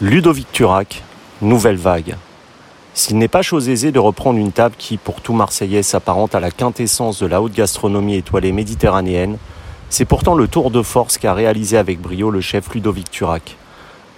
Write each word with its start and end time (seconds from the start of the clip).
Ludovic 0.00 0.52
Turac, 0.52 1.02
nouvelle 1.42 1.74
vague. 1.74 2.14
S'il 2.94 3.18
n'est 3.18 3.26
pas 3.26 3.42
chose 3.42 3.68
aisée 3.68 3.90
de 3.90 3.98
reprendre 3.98 4.38
une 4.38 4.52
table 4.52 4.76
qui, 4.78 4.96
pour 4.96 5.20
tout 5.20 5.32
Marseillais, 5.32 5.82
s'apparente 5.82 6.36
à 6.36 6.40
la 6.40 6.52
quintessence 6.52 7.18
de 7.18 7.26
la 7.26 7.42
haute 7.42 7.52
gastronomie 7.52 8.14
étoilée 8.14 8.52
méditerranéenne, 8.52 9.38
c'est 9.90 10.04
pourtant 10.04 10.36
le 10.36 10.46
tour 10.46 10.70
de 10.70 10.82
force 10.82 11.18
qu'a 11.18 11.34
réalisé 11.34 11.76
avec 11.76 12.00
brio 12.00 12.30
le 12.30 12.40
chef 12.40 12.72
Ludovic 12.72 13.10
Turac. 13.10 13.56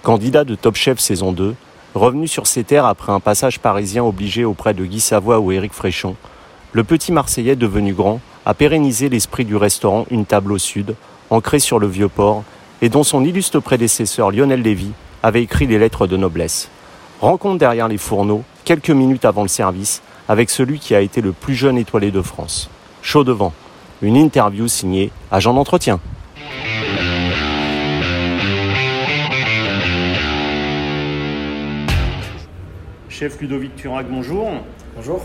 Candidat 0.03 0.43
de 0.43 0.53
Top 0.53 0.75
Chef 0.75 0.99
saison 0.99 1.31
2, 1.31 1.55
revenu 1.95 2.27
sur 2.27 2.45
ses 2.45 2.63
terres 2.63 2.85
après 2.85 3.11
un 3.11 3.19
passage 3.19 3.57
parisien 3.57 4.03
obligé 4.03 4.45
auprès 4.45 4.75
de 4.75 4.85
Guy 4.85 4.99
Savoie 4.99 5.39
ou 5.39 5.51
Éric 5.51 5.73
Fréchon, 5.73 6.15
le 6.73 6.83
petit 6.83 7.11
Marseillais 7.11 7.55
devenu 7.55 7.95
grand 7.95 8.19
a 8.45 8.53
pérennisé 8.53 9.09
l'esprit 9.09 9.45
du 9.45 9.55
restaurant 9.55 10.05
Une 10.11 10.27
table 10.27 10.51
au 10.51 10.59
sud, 10.59 10.93
ancré 11.31 11.57
sur 11.57 11.79
le 11.79 11.87
vieux 11.87 12.07
port, 12.07 12.43
et 12.83 12.89
dont 12.89 13.03
son 13.03 13.25
illustre 13.25 13.59
prédécesseur 13.59 14.29
Lionel 14.29 14.61
Lévy 14.61 14.91
avait 15.23 15.43
écrit 15.43 15.67
les 15.67 15.79
lettres 15.79 16.07
de 16.07 16.17
noblesse. 16.17 16.69
Rencontre 17.19 17.59
derrière 17.59 17.87
les 17.87 17.97
fourneaux, 17.97 18.43
quelques 18.65 18.89
minutes 18.89 19.25
avant 19.25 19.43
le 19.43 19.47
service, 19.47 20.01
avec 20.27 20.49
celui 20.49 20.79
qui 20.79 20.95
a 20.95 21.01
été 21.01 21.21
le 21.21 21.31
plus 21.31 21.55
jeune 21.55 21.77
étoilé 21.77 22.11
de 22.11 22.21
France. 22.21 22.69
Chaud 23.01 23.23
devant. 23.23 23.53
Une 24.01 24.15
interview 24.17 24.67
signée 24.67 25.11
Agent 25.31 25.53
d'entretien. 25.53 25.99
Chef 33.09 33.39
Ludovic 33.39 33.75
Turac, 33.75 34.07
bonjour. 34.09 34.49
Bonjour. 34.95 35.21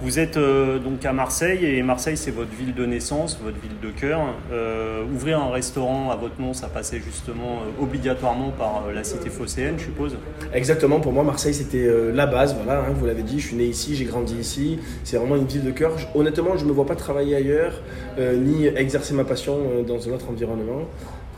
Vous 0.00 0.20
êtes 0.20 0.36
euh, 0.36 0.78
donc 0.78 1.04
à 1.04 1.12
Marseille 1.12 1.64
et 1.64 1.82
Marseille 1.82 2.16
c'est 2.16 2.30
votre 2.30 2.54
ville 2.54 2.72
de 2.72 2.86
naissance, 2.86 3.36
votre 3.42 3.58
ville 3.58 3.80
de 3.82 3.90
cœur. 3.90 4.20
Euh, 4.52 5.02
ouvrir 5.12 5.40
un 5.40 5.50
restaurant 5.50 6.10
à 6.12 6.16
votre 6.16 6.40
nom, 6.40 6.54
ça 6.54 6.68
passait 6.68 7.00
justement 7.00 7.62
euh, 7.62 7.82
obligatoirement 7.82 8.50
par 8.50 8.84
la 8.94 9.02
cité 9.02 9.28
phocéenne, 9.28 9.74
je 9.76 9.84
suppose? 9.84 10.16
Exactement, 10.54 11.00
pour 11.00 11.12
moi 11.12 11.24
Marseille 11.24 11.52
c'était 11.52 11.88
la 12.14 12.26
base, 12.26 12.54
voilà, 12.54 12.80
hein, 12.80 12.92
vous 12.94 13.06
l'avez 13.06 13.24
dit, 13.24 13.40
je 13.40 13.48
suis 13.48 13.56
né 13.56 13.64
ici, 13.64 13.96
j'ai 13.96 14.04
grandi 14.04 14.36
ici, 14.36 14.78
c'est 15.02 15.16
vraiment 15.16 15.34
une 15.34 15.46
ville 15.46 15.64
de 15.64 15.72
cœur. 15.72 15.96
honnêtement, 16.14 16.56
je 16.56 16.64
ne 16.64 16.68
me 16.68 16.74
vois 16.74 16.86
pas 16.86 16.96
travailler 16.96 17.34
ailleurs, 17.34 17.72
ni 18.18 18.66
exercer 18.66 19.14
ma 19.14 19.24
passion 19.24 19.58
dans 19.86 20.08
un 20.08 20.12
autre 20.12 20.30
environnement. 20.30 20.82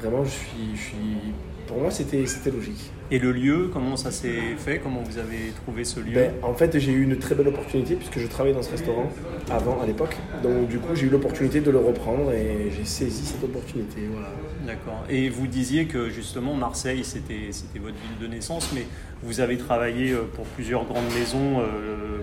Vraiment, 0.01 0.25
je 0.25 0.31
suis, 0.31 0.77
je 0.77 0.81
suis 0.81 1.35
pour 1.71 1.81
moi, 1.81 1.91
c'était 1.93 2.51
logique. 2.51 2.91
Et 3.13 3.21
le 3.21 3.31
lieu, 3.31 3.71
comment 3.73 3.97
ça 3.97 4.11
s'est 4.11 4.57
fait? 4.59 4.81
Comment 4.81 5.03
vous 5.03 5.19
avez 5.19 5.53
trouvé 5.63 5.85
ce 5.85 6.01
lieu? 6.01 6.15
Ben, 6.15 6.33
En 6.43 6.53
fait, 6.53 6.77
j'ai 6.81 6.91
eu 6.91 7.05
une 7.05 7.17
très 7.17 7.37
belle 7.37 7.47
opportunité 7.47 7.95
puisque 7.95 8.19
je 8.19 8.27
travaillais 8.27 8.57
dans 8.57 8.63
ce 8.63 8.73
restaurant 8.73 9.09
avant, 9.49 9.81
à 9.81 9.87
l'époque. 9.87 10.17
Donc, 10.43 10.67
du 10.67 10.81
coup, 10.81 10.97
j'ai 10.97 11.07
eu 11.07 11.11
l'opportunité 11.11 11.61
de 11.61 11.71
le 11.71 11.79
reprendre 11.79 12.33
et 12.33 12.73
j'ai 12.77 12.85
saisi 12.85 13.25
cette 13.25 13.45
opportunité. 13.45 14.01
Voilà. 14.11 14.31
D'accord. 14.67 15.05
Et 15.09 15.29
vous 15.29 15.47
disiez 15.47 15.87
que 15.87 16.11
justement, 16.11 16.55
Marseille, 16.55 17.05
c'était 17.05 17.51
votre 17.79 17.95
ville 17.97 18.19
de 18.21 18.27
naissance, 18.27 18.73
mais 18.75 18.87
vous 19.23 19.41
avez 19.41 19.59
travaillé 19.59 20.13
euh, 20.13 20.23
pour 20.35 20.45
plusieurs 20.47 20.85
grandes 20.85 21.13
maisons. 21.19 21.61
Euh, 21.61 21.65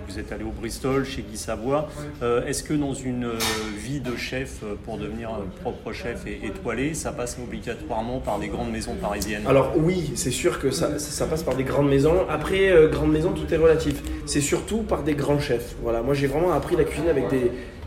vous 0.08 0.20
êtes 0.20 0.32
allé 0.32 0.44
au 0.44 0.52
Bristol, 0.52 1.06
chez 1.06 1.22
Guy 1.22 1.38
Savoie. 1.38 1.90
Euh, 2.24 2.46
est-ce 2.46 2.64
que 2.64 2.74
dans 2.74 2.94
une 2.94 3.30
vie 3.78 4.00
de 4.00 4.16
chef, 4.16 4.64
pour 4.86 4.98
devenir 4.98 5.32
propre 5.62 5.92
chef 5.92 6.26
et 6.26 6.40
étoilé, 6.46 6.94
ça 6.94 7.12
passe 7.12 7.38
obligatoirement 7.42 8.20
par 8.20 8.40
des 8.40 8.48
grandes 8.48 8.72
maisons 8.72 8.96
parisiennes? 8.96 9.46
Alors 9.48 9.74
oui, 9.78 10.12
c'est 10.16 10.32
sûr 10.32 10.60
que 10.60 10.72
ça, 10.72 10.90
passe 11.30 11.44
par 11.44 11.56
des 11.56 11.66
grandes 11.66 11.90
maisons. 11.90 12.26
Après, 12.30 12.72
grandes 12.90 13.12
maisons, 13.12 13.32
tout 13.32 13.54
est 13.54 13.58
relatif. 13.58 14.02
C'est 14.26 14.42
surtout 14.42 14.78
par 14.78 15.04
des 15.04 15.14
grands 15.14 15.40
chefs. 15.40 15.76
Voilà, 15.84 16.02
moi 16.02 16.14
j'ai 16.14 16.28
vraiment 16.28 16.54
appris 16.54 16.78
la 16.78 16.86
cuisine 16.86 17.10
avec 17.10 17.26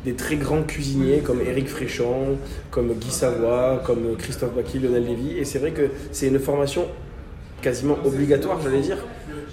des, 0.04 0.12
très 0.12 0.36
grands 0.36 0.62
cuisiniers 0.62 1.20
comme 1.20 1.40
Éric 1.40 1.68
Fréchon, 1.68 2.36
comme 2.70 2.92
Guy 2.92 3.10
Savoie, 3.10 3.82
comme 3.86 4.16
Christophe 4.18 4.54
Baki, 4.54 4.78
Lionel 4.78 5.06
Lévy. 5.06 5.38
Et 5.38 5.44
c'est 5.44 5.58
vrai 5.58 5.70
que 5.70 5.88
c'est 6.12 6.28
une 6.28 6.38
formation 6.38 6.86
quasiment 7.62 7.98
obligatoire, 8.04 8.60
j'allais 8.60 8.80
dire, 8.80 8.98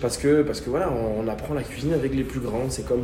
parce 0.01 0.17
que, 0.17 0.41
parce 0.41 0.61
que 0.61 0.69
voilà, 0.69 0.91
on, 0.91 1.27
apprend 1.27 1.53
la 1.53 1.63
cuisine 1.63 1.93
avec 1.93 2.15
les 2.15 2.23
plus 2.23 2.39
grands. 2.39 2.69
C'est 2.69 2.87
comme 2.87 3.03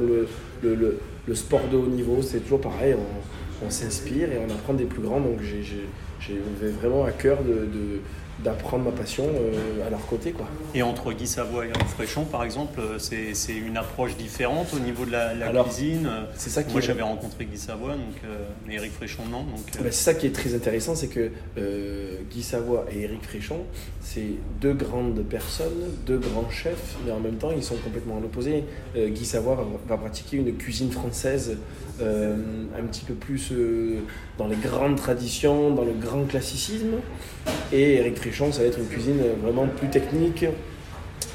le, 0.63 1.35
sport 1.35 1.67
de 1.71 1.77
haut 1.77 1.87
niveau, 1.87 2.21
c'est 2.21 2.39
toujours 2.39 2.61
pareil. 2.61 2.95
On, 2.95 3.65
on 3.65 3.69
s'inspire 3.69 4.31
et 4.31 4.37
on 4.37 4.51
apprend 4.51 4.73
des 4.73 4.85
plus 4.85 5.01
grands. 5.01 5.19
Donc 5.19 5.39
j'ai 5.41 6.71
vraiment 6.81 7.05
à 7.05 7.11
cœur 7.11 7.39
de 7.43 7.99
d'apprendre 8.43 8.85
ma 8.85 8.91
passion 8.91 9.25
euh, 9.25 9.85
à 9.85 9.89
leur 9.89 10.05
côté. 10.05 10.31
Quoi. 10.31 10.47
Et 10.75 10.83
entre 10.83 11.13
Guy 11.13 11.27
Savoie 11.27 11.65
et 11.65 11.69
Eric 11.69 11.87
Fréchon, 11.87 12.25
par 12.25 12.43
exemple, 12.43 12.79
euh, 12.79 12.99
c'est 12.99 13.55
une 13.55 13.77
approche 13.77 14.15
différente 14.17 14.67
au 14.75 14.79
niveau 14.79 15.05
de 15.05 15.11
la, 15.11 15.33
cuisine 15.63 16.09
C'est 16.35 16.49
ça 16.49 16.63
qui 16.63 16.73
Moi, 16.73 16.81
j'avais 16.81 17.01
rencontré 17.01 17.45
Guy 17.45 17.57
Savoie, 17.57 17.93
donc, 17.93 18.15
euh, 18.25 18.45
mais 18.67 18.75
Eric 18.75 18.91
Fréchon, 18.93 19.23
non. 19.29 19.43
Donc, 19.43 19.65
bah, 19.75 19.85
c'est 19.85 19.91
ça 19.91 20.13
qui 20.13 20.27
est 20.27 20.35
très 20.35 20.53
intéressant, 20.55 20.95
c'est 20.95 21.07
que 21.07 21.31
Guy 22.29 22.43
Savoie 22.43 22.85
et 22.91 23.01
Eric 23.01 23.23
Fréchon, 23.23 23.61
c'est 24.01 24.33
deux 24.61 24.73
grandes 24.73 25.23
personnes, 25.23 25.91
deux 26.05 26.17
grands 26.17 26.49
chefs, 26.49 26.95
mais 27.05 27.11
en 27.11 27.19
même 27.19 27.35
temps, 27.35 27.51
ils 27.55 27.63
sont 27.63 27.77
complètement 27.77 28.17
à 28.17 28.19
l'opposé. 28.19 28.63
Guy 28.95 29.25
Savoie 29.25 29.65
va, 29.87 29.97
pratiquer 29.97 30.37
une 30.37 30.55
cuisine 30.55 30.91
française 30.91 31.57
un 32.01 32.85
petit 32.87 33.05
peu 33.05 33.13
plus 33.13 33.51
dans 34.37 34.47
les 34.47 34.55
grandes 34.55 34.97
traditions, 34.97 35.71
dans 35.71 35.85
le 35.85 35.93
grand 35.93 36.23
classicisme. 36.23 36.95
Et 37.71 37.95
Eric 37.95 38.17
Fréchon, 38.17 38.51
ça 38.51 38.61
va 38.61 38.67
être 38.67 38.79
une 38.79 38.87
cuisine 38.87 39.21
vraiment 39.41 39.67
plus 39.67 39.89
technique, 39.89 40.45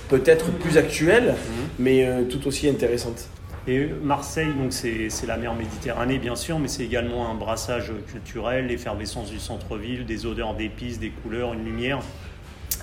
peut-être 0.09 0.51
plus 0.53 0.79
actuelle, 0.79 1.29
mhm. 1.35 1.69
mais 1.79 2.07
euh, 2.07 2.25
tout 2.25 2.47
aussi 2.47 2.69
intéressante. 2.69 3.29
Et 3.67 3.87
Marseille, 4.03 4.49
donc 4.59 4.73
c'est 4.73 5.11
la 5.27 5.37
mer 5.37 5.55
Méditerranée 5.55 6.19
bien 6.19 6.37
sûr, 6.37 6.59
mais 6.59 6.69
c'est 6.69 6.85
également 6.85 7.31
un 7.31 7.35
brassage 7.35 7.93
culturel, 8.11 8.69
l'effervescence 8.69 9.31
du 9.31 9.39
centre-ville, 9.39 10.07
des 10.07 10.25
odeurs 10.25 10.55
d'épices, 10.55 10.99
des 10.99 11.11
couleurs, 11.11 11.53
une 11.53 11.67
lumière. 11.67 11.99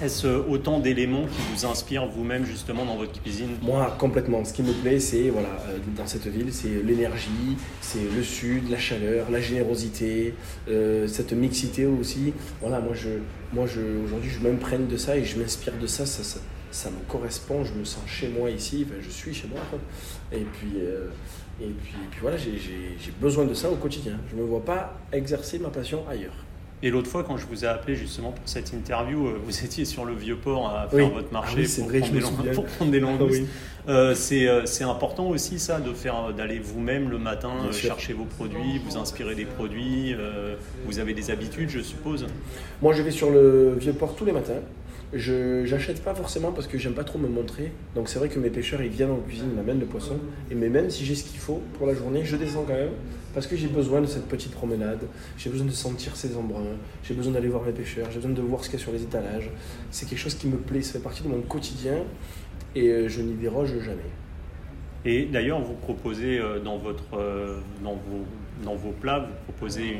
Est-ce 0.02 0.28
autant 0.28 0.80
d'éléments 0.80 1.26
qui 1.26 1.42
vous 1.54 1.66
inspirent 1.66 2.06
vous-même 2.08 2.46
justement 2.46 2.84
dans 2.84 2.98
votre 2.98 3.22
cuisine? 3.22 3.52
Moi, 3.62 3.96
complètement. 3.98 4.44
Ce 4.44 4.52
qui 4.52 4.62
me 4.62 4.74
plaît, 4.74 5.00
c'est 5.00 5.30
voilà, 5.30 5.48
euh, 5.70 5.78
dans 5.96 6.06
cette 6.06 6.28
ville, 6.28 6.52
c'est 6.52 6.84
l'énergie, 6.84 7.56
c'est 7.80 8.04
le 8.14 8.22
sud, 8.22 8.70
la 8.70 8.78
chaleur, 8.78 9.32
la 9.32 9.40
générosité, 9.40 10.34
euh, 10.68 11.08
cette 11.08 11.32
mixité 11.32 11.86
aussi. 11.86 12.34
Voilà, 12.60 12.82
moi, 12.82 12.94
je, 12.94 13.10
moi, 13.54 13.66
je, 13.68 13.80
aujourd'hui, 14.04 14.30
je 14.30 14.46
m'imprègne 14.46 14.88
de 14.88 14.98
ça 14.98 15.16
et 15.16 15.24
je 15.24 15.40
m'inspire 15.40 15.74
de 15.82 15.88
ça. 15.88 16.06
Ça, 16.06 16.40
ça. 16.72 16.90
me 16.90 17.10
correspond. 17.10 17.64
Je 17.64 17.74
me 17.74 17.86
sens 17.86 18.04
chez 18.06 18.28
moi 18.28 18.50
ici. 18.50 18.86
Je 19.02 19.10
suis 19.10 19.34
chez 19.34 19.48
moi. 19.48 19.62
Et 20.34 20.46
puis. 20.60 20.74
Euh, 20.78 21.08
et 21.62 21.68
puis, 21.68 21.94
et 21.94 22.08
puis 22.12 22.20
voilà, 22.22 22.36
j'ai 22.36 22.60
besoin 23.22 23.46
de 23.46 23.54
ça 23.54 23.70
au 23.72 23.76
quotidien. 23.76 24.20
Je 24.30 24.36
ne 24.36 24.42
me 24.42 24.46
vois 24.46 24.66
pas 24.66 25.00
exercer 25.14 25.58
ma 25.58 25.70
passion 25.70 26.04
ailleurs. 26.10 26.45
Et 26.86 26.92
l'autre 26.92 27.10
fois, 27.10 27.24
quand 27.24 27.36
je 27.36 27.48
vous 27.48 27.66
ai 27.66 27.68
appelé 27.68 27.96
justement 27.96 28.32
pour 28.32 28.48
cette 28.48 28.72
interview, 28.72 29.26
euh, 29.26 29.40
vous 29.44 29.66
étiez 29.66 29.86
sur 29.86 30.06
le 30.06 30.14
vieux 30.14 30.36
port 30.36 30.70
à 30.70 30.88
faire 30.88 31.10
votre 31.10 31.34
marché 31.34 31.66
ah 31.66 31.82
pour, 31.82 31.88
prendre 31.88 32.44
des 32.44 32.52
pour, 32.52 32.66
prendre 32.66 32.92
des 32.92 33.00
langoustes. 33.00 33.42
Euh, 33.88 34.14
euh, 34.32 34.62
c'est 34.66 34.84
important 34.84 35.28
aussi 35.28 35.58
ça, 35.58 35.80
de 35.80 35.94
faire 35.94 36.32
d'aller 36.32 36.60
vous-même 36.60 37.10
le 37.10 37.18
matin 37.18 37.54
chercher 37.72 38.14
vos 38.14 38.26
produits, 38.26 38.80
vous 38.86 38.98
inspirer 38.98 39.34
des 39.34 39.46
produits. 39.46 40.16
vous 40.86 41.00
avez 41.00 41.16
des 41.16 41.32
habitudes, 41.32 41.70
je 41.70 41.82
suppose. 41.82 42.28
Moi, 42.84 42.94
je 42.94 43.02
vais 43.02 43.12
sur 43.12 43.32
le 43.32 43.76
vieux 43.80 43.94
port 43.94 44.16
tous 44.16 44.26
les 44.26 44.32
matins. 44.32 44.62
Je 45.12 45.68
n'achète 45.70 46.04
pas 46.04 46.14
forcément 46.14 46.52
parce 46.52 46.68
que 46.68 46.78
j'aime 46.78 46.94
pas 46.94 47.04
trop 47.04 47.18
me 47.18 47.28
montrer. 47.28 47.72
Donc 47.96 48.10
c'est 48.10 48.20
vrai 48.20 48.28
que 48.28 48.38
mes 48.38 48.50
pêcheurs 48.50 48.82
ils 48.82 48.90
viennent 48.90 49.12
en 49.12 49.18
cuisine, 49.18 49.46
ils 49.52 49.56
m'amènent 49.56 49.80
le 49.80 49.86
poisson. 49.86 50.18
Et 50.52 50.56
mais 50.56 50.68
même 50.68 50.90
si 50.90 51.06
j'ai 51.06 51.16
ce 51.16 51.24
qu'il 51.24 51.40
faut 51.40 51.62
pour 51.78 51.88
la 51.88 51.94
journée, 51.94 52.26
je 52.26 52.36
descends 52.36 52.66
quand 52.68 52.74
même 52.74 52.90
parce 53.36 53.48
que 53.48 53.58
j'ai 53.58 53.68
besoin 53.68 54.00
de 54.00 54.06
cette 54.06 54.28
petite 54.28 54.54
promenade. 54.54 55.02
J'ai 55.38 55.50
besoin 55.50 55.68
de 55.68 55.72
sentir 55.72 56.16
ces 56.16 56.38
embruns. 56.38 56.78
J'ai 57.04 57.14
besoin 57.14 57.34
d'aller 57.34 57.50
voir 57.50 57.64
mes 57.64 57.74
pêcheurs. 57.74 58.08
J'ai 58.10 58.16
besoin 58.16 58.32
de 58.32 58.42
voir 58.42 58.64
ce 58.64 58.70
qu'il 58.70 58.80
y 58.80 58.82
a 58.82 58.84
sur 58.84 58.94
les 58.94 59.04
étalages. 59.04 59.50
C'est 59.92 60.08
quelque 60.08 60.20
chose 60.20 60.36
qui 60.36 60.48
me 60.48 60.56
plaît. 60.56 60.82
Ça 60.82 60.94
fait 60.94 61.00
partie 61.00 61.22
de 61.22 61.28
mon 61.28 61.42
quotidien 61.42 61.98
et 62.76 62.88
euh, 62.88 63.10
je 63.10 63.22
n'y 63.22 63.34
déroge 63.34 63.78
jamais. 63.80 64.10
Et 65.04 65.26
d'ailleurs, 65.26 65.60
vous 65.60 65.74
proposez 65.74 66.40
euh, 66.40 66.62
dans, 66.62 66.78
votre, 66.78 67.04
euh, 67.18 67.60
dans, 67.84 67.96
vos, 67.96 68.24
dans 68.64 68.76
vos 68.76 68.92
plats, 68.92 69.20
vous 69.20 69.52
proposez 69.52 69.98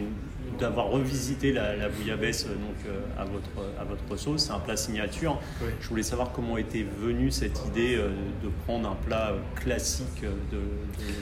d'avoir 0.58 0.88
revisité 0.88 1.52
la, 1.52 1.76
la 1.76 1.90
bouillabaisse 1.90 2.46
donc, 2.46 2.94
à, 3.18 3.26
votre, 3.26 3.50
à 3.78 3.84
votre 3.84 4.16
sauce. 4.16 4.46
C'est 4.46 4.54
un 4.54 4.60
plat 4.60 4.78
signature. 4.78 5.42
Je 5.82 5.90
voulais 5.90 6.04
savoir 6.04 6.32
comment 6.32 6.58
était 6.58 6.86
venue 7.02 7.32
cette 7.32 7.66
idée 7.68 7.98
de 7.98 8.50
prendre 8.66 8.90
un 8.90 8.96
plat 8.96 9.34
classique 9.56 10.22
de, 10.22 10.60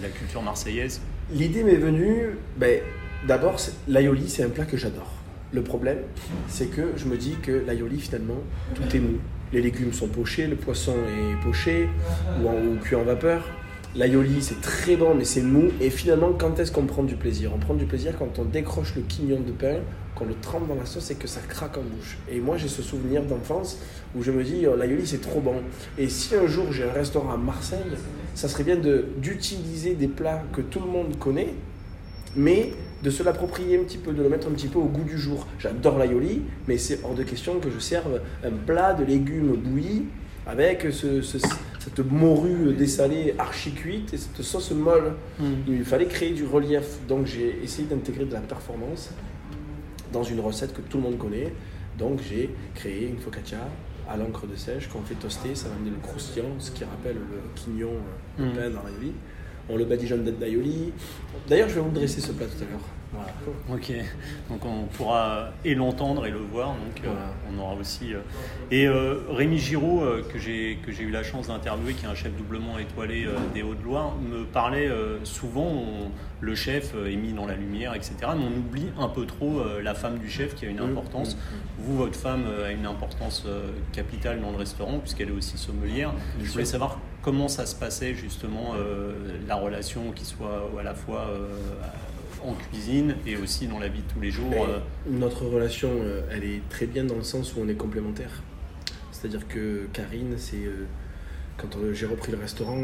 la 0.03 0.09
culture 0.09 0.43
marseillaise. 0.43 1.01
L'idée 1.31 1.63
m'est 1.63 1.75
venue, 1.75 2.37
ben, 2.57 2.81
d'abord, 3.27 3.57
l'aioli, 3.87 4.27
c'est 4.27 4.43
un 4.43 4.49
plat 4.49 4.65
que 4.65 4.77
j'adore. 4.77 5.09
Le 5.53 5.61
problème, 5.61 5.99
c'est 6.47 6.67
que 6.67 6.93
je 6.97 7.05
me 7.05 7.15
dis 7.15 7.35
que 7.41 7.63
l'aioli, 7.65 7.99
finalement, 7.99 8.41
tout 8.75 8.95
est 8.95 8.99
mou. 8.99 9.17
Les 9.53 9.61
légumes 9.61 9.93
sont 9.93 10.07
pochés, 10.07 10.47
le 10.47 10.55
poisson 10.55 10.93
est 10.93 11.43
poché 11.43 11.87
ou, 12.41 12.47
en, 12.47 12.77
cuit 12.81 12.95
en 12.95 13.03
vapeur. 13.03 13.47
L'aioli, 13.95 14.41
c'est 14.41 14.59
très 14.61 14.95
bon, 14.95 15.15
mais 15.15 15.25
c'est 15.25 15.43
mou. 15.43 15.69
Et 15.79 15.91
finalement, 15.91 16.33
quand 16.33 16.59
est-ce 16.59 16.71
qu'on 16.71 16.85
prend 16.87 17.03
du 17.03 17.15
plaisir? 17.15 17.51
On 17.55 17.59
prend 17.59 17.75
du 17.75 17.85
plaisir 17.85 18.13
quand 18.17 18.39
on 18.39 18.45
décroche 18.45 18.95
le 18.95 19.03
quignon 19.03 19.39
de 19.39 19.51
pain, 19.51 19.77
qu'on 20.15 20.25
le 20.25 20.33
trempe 20.41 20.67
dans 20.67 20.75
la 20.75 20.85
sauce 20.85 21.11
et 21.11 21.15
que 21.15 21.27
ça 21.27 21.39
craque 21.47 21.77
en 21.77 21.83
bouche. 21.83 22.17
Et 22.29 22.39
moi, 22.39 22.57
j'ai 22.57 22.67
ce 22.67 22.81
souvenir 22.81 23.23
d'enfance 23.23 23.79
où 24.15 24.23
je 24.23 24.31
me 24.31 24.43
dis, 24.43 24.65
oh, 24.67 24.75
l'aioli, 24.75 25.07
c'est 25.07 25.21
trop 25.21 25.39
bon. 25.39 25.55
Et 25.97 26.09
si 26.09 26.35
un 26.35 26.47
jour 26.47 26.71
j'ai 26.71 26.83
un 26.83 26.91
restaurant 26.91 27.33
à 27.33 27.37
Marseille, 27.37 27.79
ça 28.35 28.47
serait 28.47 28.63
bien 28.63 28.77
d'utiliser 29.17 29.93
des 29.93 30.07
plats 30.07 30.43
que 30.53 30.61
tout 30.61 30.79
le 30.79 30.87
monde 30.87 31.17
connaît, 31.19 31.53
mais 32.35 32.73
de 33.03 33.09
se 33.09 33.21
l'approprier 33.21 33.79
un 33.79 33.83
petit 33.83 33.97
peu, 33.97 34.13
de 34.13 34.23
le 34.23 34.29
mettre 34.29 34.47
un 34.47 34.51
petit 34.51 34.67
peu 34.67 34.79
au 34.79 34.85
goût 34.85 35.03
du 35.03 35.17
jour. 35.17 35.45
J'adore 35.59 35.99
l'aioli, 35.99 36.41
mais 36.67 36.77
c'est 36.77 37.03
hors 37.03 37.13
de 37.13 37.23
question 37.23 37.59
que 37.59 37.69
je 37.69 37.79
serve 37.79 38.21
un 38.43 38.51
plat 38.51 38.93
de 38.93 39.03
légumes 39.03 39.55
bouillis 39.55 40.05
avec 40.45 40.87
ce, 40.91 41.21
cette 41.21 41.99
morue 41.99 42.73
dessalée 42.73 43.35
archi 43.37 43.71
cuite 43.71 44.13
et 44.13 44.17
cette 44.17 44.41
sauce 44.41 44.71
molle. 44.71 45.13
Hmm. 45.39 45.53
Il 45.67 45.85
fallait 45.85 46.07
créer 46.07 46.31
du 46.31 46.45
relief, 46.45 46.99
donc 47.07 47.25
j'ai 47.25 47.59
essayé 47.63 47.87
d'intégrer 47.87 48.25
de 48.25 48.33
la 48.33 48.41
performance 48.41 49.09
dans 50.11 50.23
une 50.23 50.39
recette 50.39 50.73
que 50.73 50.81
tout 50.81 50.97
le 50.97 51.03
monde 51.03 51.17
connaît. 51.17 51.53
Donc 51.97 52.19
j'ai 52.27 52.49
créé 52.73 53.07
une 53.07 53.19
focaccia 53.19 53.59
à 54.09 54.17
l'encre 54.17 54.47
de 54.47 54.55
sèche 54.55 54.87
qu'on 54.89 55.01
fait 55.01 55.15
toaster, 55.15 55.55
ça 55.55 55.69
va 55.69 55.75
amener 55.75 55.91
le 55.91 56.01
croustillant, 56.01 56.59
ce 56.59 56.71
qui 56.71 56.83
rappelle 56.83 57.15
le 57.15 57.39
quignon 57.55 57.91
euh, 58.39 58.53
pain 58.53 58.69
dans 58.69 58.83
la 58.83 58.97
vie. 58.99 59.13
On 59.69 59.77
le 59.77 59.85
badigeonne 59.85 60.23
d'aioli. 60.23 60.91
D'ailleurs, 61.47 61.69
je 61.69 61.75
vais 61.75 61.81
vous 61.81 61.91
dresser 61.91 62.19
ce 62.19 62.31
plat 62.31 62.45
tout 62.45 62.63
à 62.63 62.69
l'heure. 62.69 62.81
Voilà. 63.13 63.31
Ok, 63.71 63.91
donc 64.49 64.65
on 64.65 64.85
pourra 64.85 65.51
et 65.63 65.75
l'entendre 65.75 66.25
et 66.25 66.31
le 66.31 66.39
voir, 66.39 66.69
donc 66.69 67.05
euh, 67.05 67.13
on 67.51 67.59
aura 67.59 67.75
aussi. 67.75 68.13
Euh, 68.13 68.19
et 68.71 68.87
euh, 68.87 69.19
Rémi 69.29 69.59
Giraud, 69.59 70.03
que 70.31 70.39
j'ai 70.39 70.79
que 70.83 70.91
j'ai 70.91 71.03
eu 71.03 71.11
la 71.11 71.21
chance 71.21 71.47
d'interviewer, 71.47 71.93
qui 71.93 72.05
est 72.05 72.09
un 72.09 72.15
chef 72.15 72.35
doublement 72.35 72.79
étoilé 72.79 73.27
des 73.53 73.61
Hauts-de-Loire, 73.61 74.15
me 74.17 74.45
parlait 74.45 74.89
souvent. 75.23 76.11
le 76.41 76.55
chef 76.55 76.93
est 76.95 77.15
mis 77.15 77.33
dans 77.33 77.45
la 77.45 77.55
lumière, 77.55 77.93
etc. 77.93 78.15
Mais 78.21 78.43
on 78.43 78.57
oublie 78.59 78.89
un 78.99 79.07
peu 79.07 79.25
trop 79.25 79.61
la 79.81 79.93
femme 79.93 80.17
du 80.17 80.29
chef 80.29 80.55
qui 80.55 80.65
a 80.65 80.69
une 80.69 80.79
mmh, 80.79 80.89
importance. 80.91 81.35
Mmh, 81.35 81.37
mmh. 81.37 81.83
Vous, 81.83 81.97
votre 81.97 82.17
femme 82.17 82.45
a 82.65 82.71
une 82.71 82.85
importance 82.85 83.45
capitale 83.91 84.41
dans 84.41 84.51
le 84.51 84.57
restaurant 84.57 84.99
puisqu'elle 84.99 85.29
est 85.29 85.37
aussi 85.37 85.57
sommelière. 85.57 86.13
Je 86.41 86.51
voulais 86.51 86.65
savoir 86.65 86.99
comment 87.21 87.47
ça 87.47 87.65
se 87.65 87.75
passait 87.75 88.15
justement 88.15 88.73
la 89.47 89.55
relation 89.55 90.11
qui 90.11 90.25
soit 90.25 90.69
à 90.79 90.83
la 90.83 90.95
fois 90.95 91.27
en 92.45 92.53
cuisine 92.53 93.15
et 93.25 93.37
aussi 93.37 93.67
dans 93.67 93.79
la 93.79 93.87
vie 93.87 94.01
de 94.01 94.13
tous 94.13 94.19
les 94.19 94.31
jours 94.31 94.51
euh. 94.53 94.79
Notre 95.09 95.45
relation, 95.45 95.89
euh, 95.91 96.21
elle 96.31 96.43
est 96.43 96.61
très 96.69 96.85
bien 96.85 97.03
dans 97.03 97.15
le 97.15 97.23
sens 97.23 97.55
où 97.55 97.59
on 97.61 97.67
est 97.67 97.75
complémentaires. 97.75 98.41
C'est-à-dire 99.11 99.47
que 99.47 99.87
Karine, 99.93 100.35
c'est 100.37 100.65
euh, 100.65 100.85
quand 101.57 101.69
j'ai 101.93 102.05
repris 102.05 102.31
le 102.31 102.37
restaurant, 102.37 102.77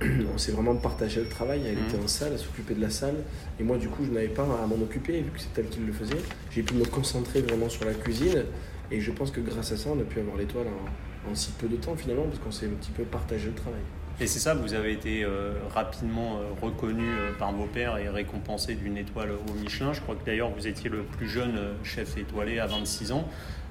on 0.02 0.38
s'est 0.38 0.52
vraiment 0.52 0.74
partagé 0.76 1.20
le 1.20 1.28
travail. 1.28 1.62
Elle 1.66 1.76
mmh. 1.76 1.88
était 1.88 2.02
en 2.02 2.08
salle, 2.08 2.30
elle 2.32 2.38
s'occupait 2.38 2.74
de 2.74 2.80
la 2.80 2.90
salle. 2.90 3.16
Et 3.60 3.62
moi, 3.62 3.76
du 3.76 3.88
coup, 3.88 4.04
je 4.04 4.10
n'avais 4.10 4.28
pas 4.28 4.42
à 4.42 4.66
m'en 4.66 4.82
occuper, 4.82 5.20
vu 5.20 5.30
que 5.30 5.40
c'est 5.40 5.58
elle 5.58 5.68
qui 5.68 5.80
le 5.80 5.92
faisait. 5.92 6.20
J'ai 6.50 6.62
pu 6.62 6.74
me 6.74 6.84
concentrer 6.84 7.40
vraiment 7.42 7.68
sur 7.68 7.84
la 7.84 7.94
cuisine. 7.94 8.44
Et 8.90 9.00
je 9.00 9.10
pense 9.10 9.30
que 9.30 9.40
grâce 9.40 9.72
à 9.72 9.76
ça, 9.76 9.90
on 9.94 10.00
a 10.00 10.04
pu 10.04 10.20
avoir 10.20 10.36
l'étoile 10.36 10.66
en, 10.66 11.30
en 11.30 11.34
si 11.34 11.50
peu 11.52 11.68
de 11.68 11.76
temps, 11.76 11.96
finalement, 11.96 12.24
parce 12.24 12.38
qu'on 12.38 12.52
s'est 12.52 12.66
un 12.66 12.76
petit 12.80 12.92
peu 12.92 13.04
partagé 13.04 13.46
le 13.46 13.54
travail. 13.54 13.80
Et 14.20 14.28
c'est 14.28 14.38
ça, 14.38 14.54
vous 14.54 14.74
avez 14.74 14.92
été 14.92 15.24
euh, 15.24 15.54
rapidement 15.74 16.36
euh, 16.36 16.52
reconnu 16.62 17.04
euh, 17.04 17.32
par 17.36 17.52
vos 17.52 17.66
pairs 17.66 17.98
et 17.98 18.08
récompensé 18.08 18.76
d'une 18.76 18.96
étoile 18.96 19.30
au 19.32 19.52
Michelin. 19.54 19.92
Je 19.92 20.00
crois 20.00 20.14
que 20.14 20.24
d'ailleurs 20.24 20.50
vous 20.50 20.68
étiez 20.68 20.88
le 20.88 21.02
plus 21.02 21.28
jeune 21.28 21.58
chef 21.82 22.16
étoilé 22.16 22.60
à 22.60 22.66
26 22.66 23.10
ans. 23.10 23.28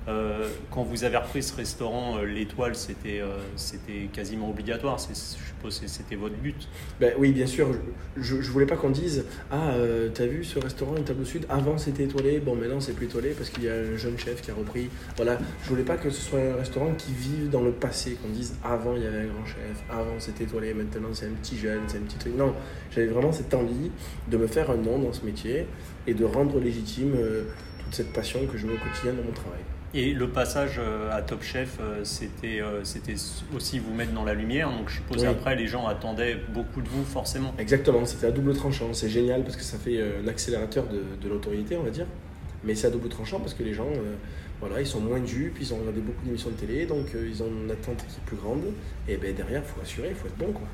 Euh, 0.07 0.49
quand 0.71 0.83
vous 0.83 1.03
avez 1.03 1.17
repris 1.17 1.41
ce 1.41 1.55
restaurant, 1.55 2.17
euh, 2.17 2.25
l'étoile, 2.25 2.75
c'était 2.75 3.21
euh, 3.21 3.37
c'était 3.55 4.09
quasiment 4.11 4.49
obligatoire. 4.49 4.97
Je 4.97 5.13
suppose 5.13 5.79
que 5.79 5.87
c'était 5.87 6.15
votre 6.15 6.35
but. 6.35 6.67
Ben, 6.99 7.13
oui, 7.17 7.31
bien 7.31 7.47
sûr. 7.47 7.69
Je, 8.17 8.41
je 8.41 8.51
voulais 8.51 8.65
pas 8.65 8.75
qu'on 8.75 8.89
dise 8.89 9.25
Ah, 9.51 9.73
t'as 10.13 10.25
vu 10.25 10.43
ce 10.43 10.59
restaurant, 10.59 10.97
une 10.97 11.03
table 11.03 11.25
sud? 11.25 11.45
Avant 11.49 11.77
c'était 11.77 12.03
étoilé, 12.03 12.39
bon 12.39 12.55
maintenant 12.55 12.79
c'est 12.79 12.93
plus 12.93 13.05
étoilé 13.05 13.31
parce 13.31 13.49
qu'il 13.49 13.63
y 13.63 13.69
a 13.69 13.73
un 13.73 13.97
jeune 13.97 14.17
chef 14.17 14.41
qui 14.41 14.51
a 14.51 14.53
repris. 14.53 14.89
Voilà, 15.15 15.37
je 15.63 15.69
voulais 15.69 15.83
pas 15.83 15.97
que 15.97 16.09
ce 16.09 16.21
soit 16.21 16.39
un 16.39 16.55
restaurant 16.55 16.93
qui 16.97 17.13
vive 17.13 17.49
dans 17.49 17.61
le 17.61 17.71
passé, 17.71 18.17
qu'on 18.21 18.29
dise 18.29 18.55
Avant 18.63 18.95
il 18.95 19.03
y 19.03 19.07
avait 19.07 19.21
un 19.21 19.27
grand 19.27 19.45
chef, 19.45 19.83
avant 19.89 20.19
c'était 20.19 20.43
étoilé, 20.43 20.73
maintenant 20.73 21.09
c'est 21.13 21.27
un 21.27 21.33
petit 21.41 21.57
jeune, 21.57 21.81
c'est 21.87 21.97
un 21.97 22.01
petit 22.01 22.17
truc. 22.17 22.35
Non, 22.35 22.53
j'avais 22.91 23.07
vraiment 23.07 23.31
cette 23.31 23.53
envie 23.53 23.91
de 24.29 24.37
me 24.37 24.47
faire 24.47 24.69
un 24.69 24.77
nom 24.77 24.99
dans 24.99 25.13
ce 25.13 25.25
métier 25.25 25.65
et 26.07 26.13
de 26.13 26.25
rendre 26.25 26.59
légitime 26.59 27.15
toute 27.83 27.95
cette 27.95 28.13
passion 28.13 28.45
que 28.45 28.57
je 28.57 28.67
mets 28.67 28.73
au 28.73 28.77
quotidien 28.77 29.13
dans 29.13 29.23
mon 29.23 29.31
travail. 29.31 29.59
Et 29.95 30.13
le 30.13 30.27
passage 30.27 30.79
euh, 30.79 31.15
à 31.15 31.21
Top 31.21 31.43
Chef, 31.43 31.77
euh, 31.79 32.03
c'était 32.03 32.61
euh, 32.61 32.83
c'était 32.83 33.13
aussi 33.55 33.77
vous 33.77 33.93
mettre 33.93 34.11
dans 34.11 34.23
la 34.23 34.33
lumière. 34.33 34.71
Donc 34.71 34.89
je 34.89 34.95
suppose 34.95 35.23
après, 35.23 35.55
les 35.55 35.67
gens 35.67 35.85
attendaient 35.85 36.35
beaucoup 36.51 36.81
de 36.81 36.89
vous, 36.89 37.03
forcément. 37.03 37.53
Exactement, 37.59 38.03
c'était 38.05 38.25
à 38.25 38.31
double 38.31 38.55
tranchant. 38.55 38.91
C'est 38.93 39.09
génial 39.09 39.43
parce 39.43 39.55
que 39.55 39.61
ça 39.61 39.77
fait 39.77 40.01
l'accélérateur 40.23 40.85
de, 40.87 41.03
de 41.21 41.29
l'autorité, 41.29 41.77
on 41.77 41.83
va 41.83 41.91
dire. 41.91 42.07
Mais 42.63 42.73
c'est 42.73 42.87
à 42.87 42.89
double 42.89 43.09
tranchant 43.09 43.39
parce 43.39 43.53
que 43.53 43.61
les 43.61 43.73
gens, 43.73 43.89
voilà, 44.59 44.79
ils 44.79 44.87
sont 44.87 45.01
moins 45.01 45.19
dus, 45.19 45.51
puis 45.53 45.65
ils 45.65 45.73
ont 45.73 45.77
regardé 45.77 45.99
beaucoup 45.99 46.25
d'émissions 46.25 46.49
de 46.49 46.55
télé, 46.55 46.85
donc 46.85 47.07
ils 47.13 47.43
ont 47.43 47.47
une 47.47 47.69
attente 47.69 47.97
qui 47.97 48.15
est 48.15 48.25
plus 48.25 48.37
grande. 48.37 48.63
Et 49.07 49.17
ben 49.17 49.35
derrière, 49.35 49.61
il 49.63 49.69
faut 49.69 49.81
assurer, 49.81 50.09
il 50.09 50.15
faut 50.15 50.27
être 50.27 50.37
bon. 50.37 50.53
Quoi. 50.53 50.67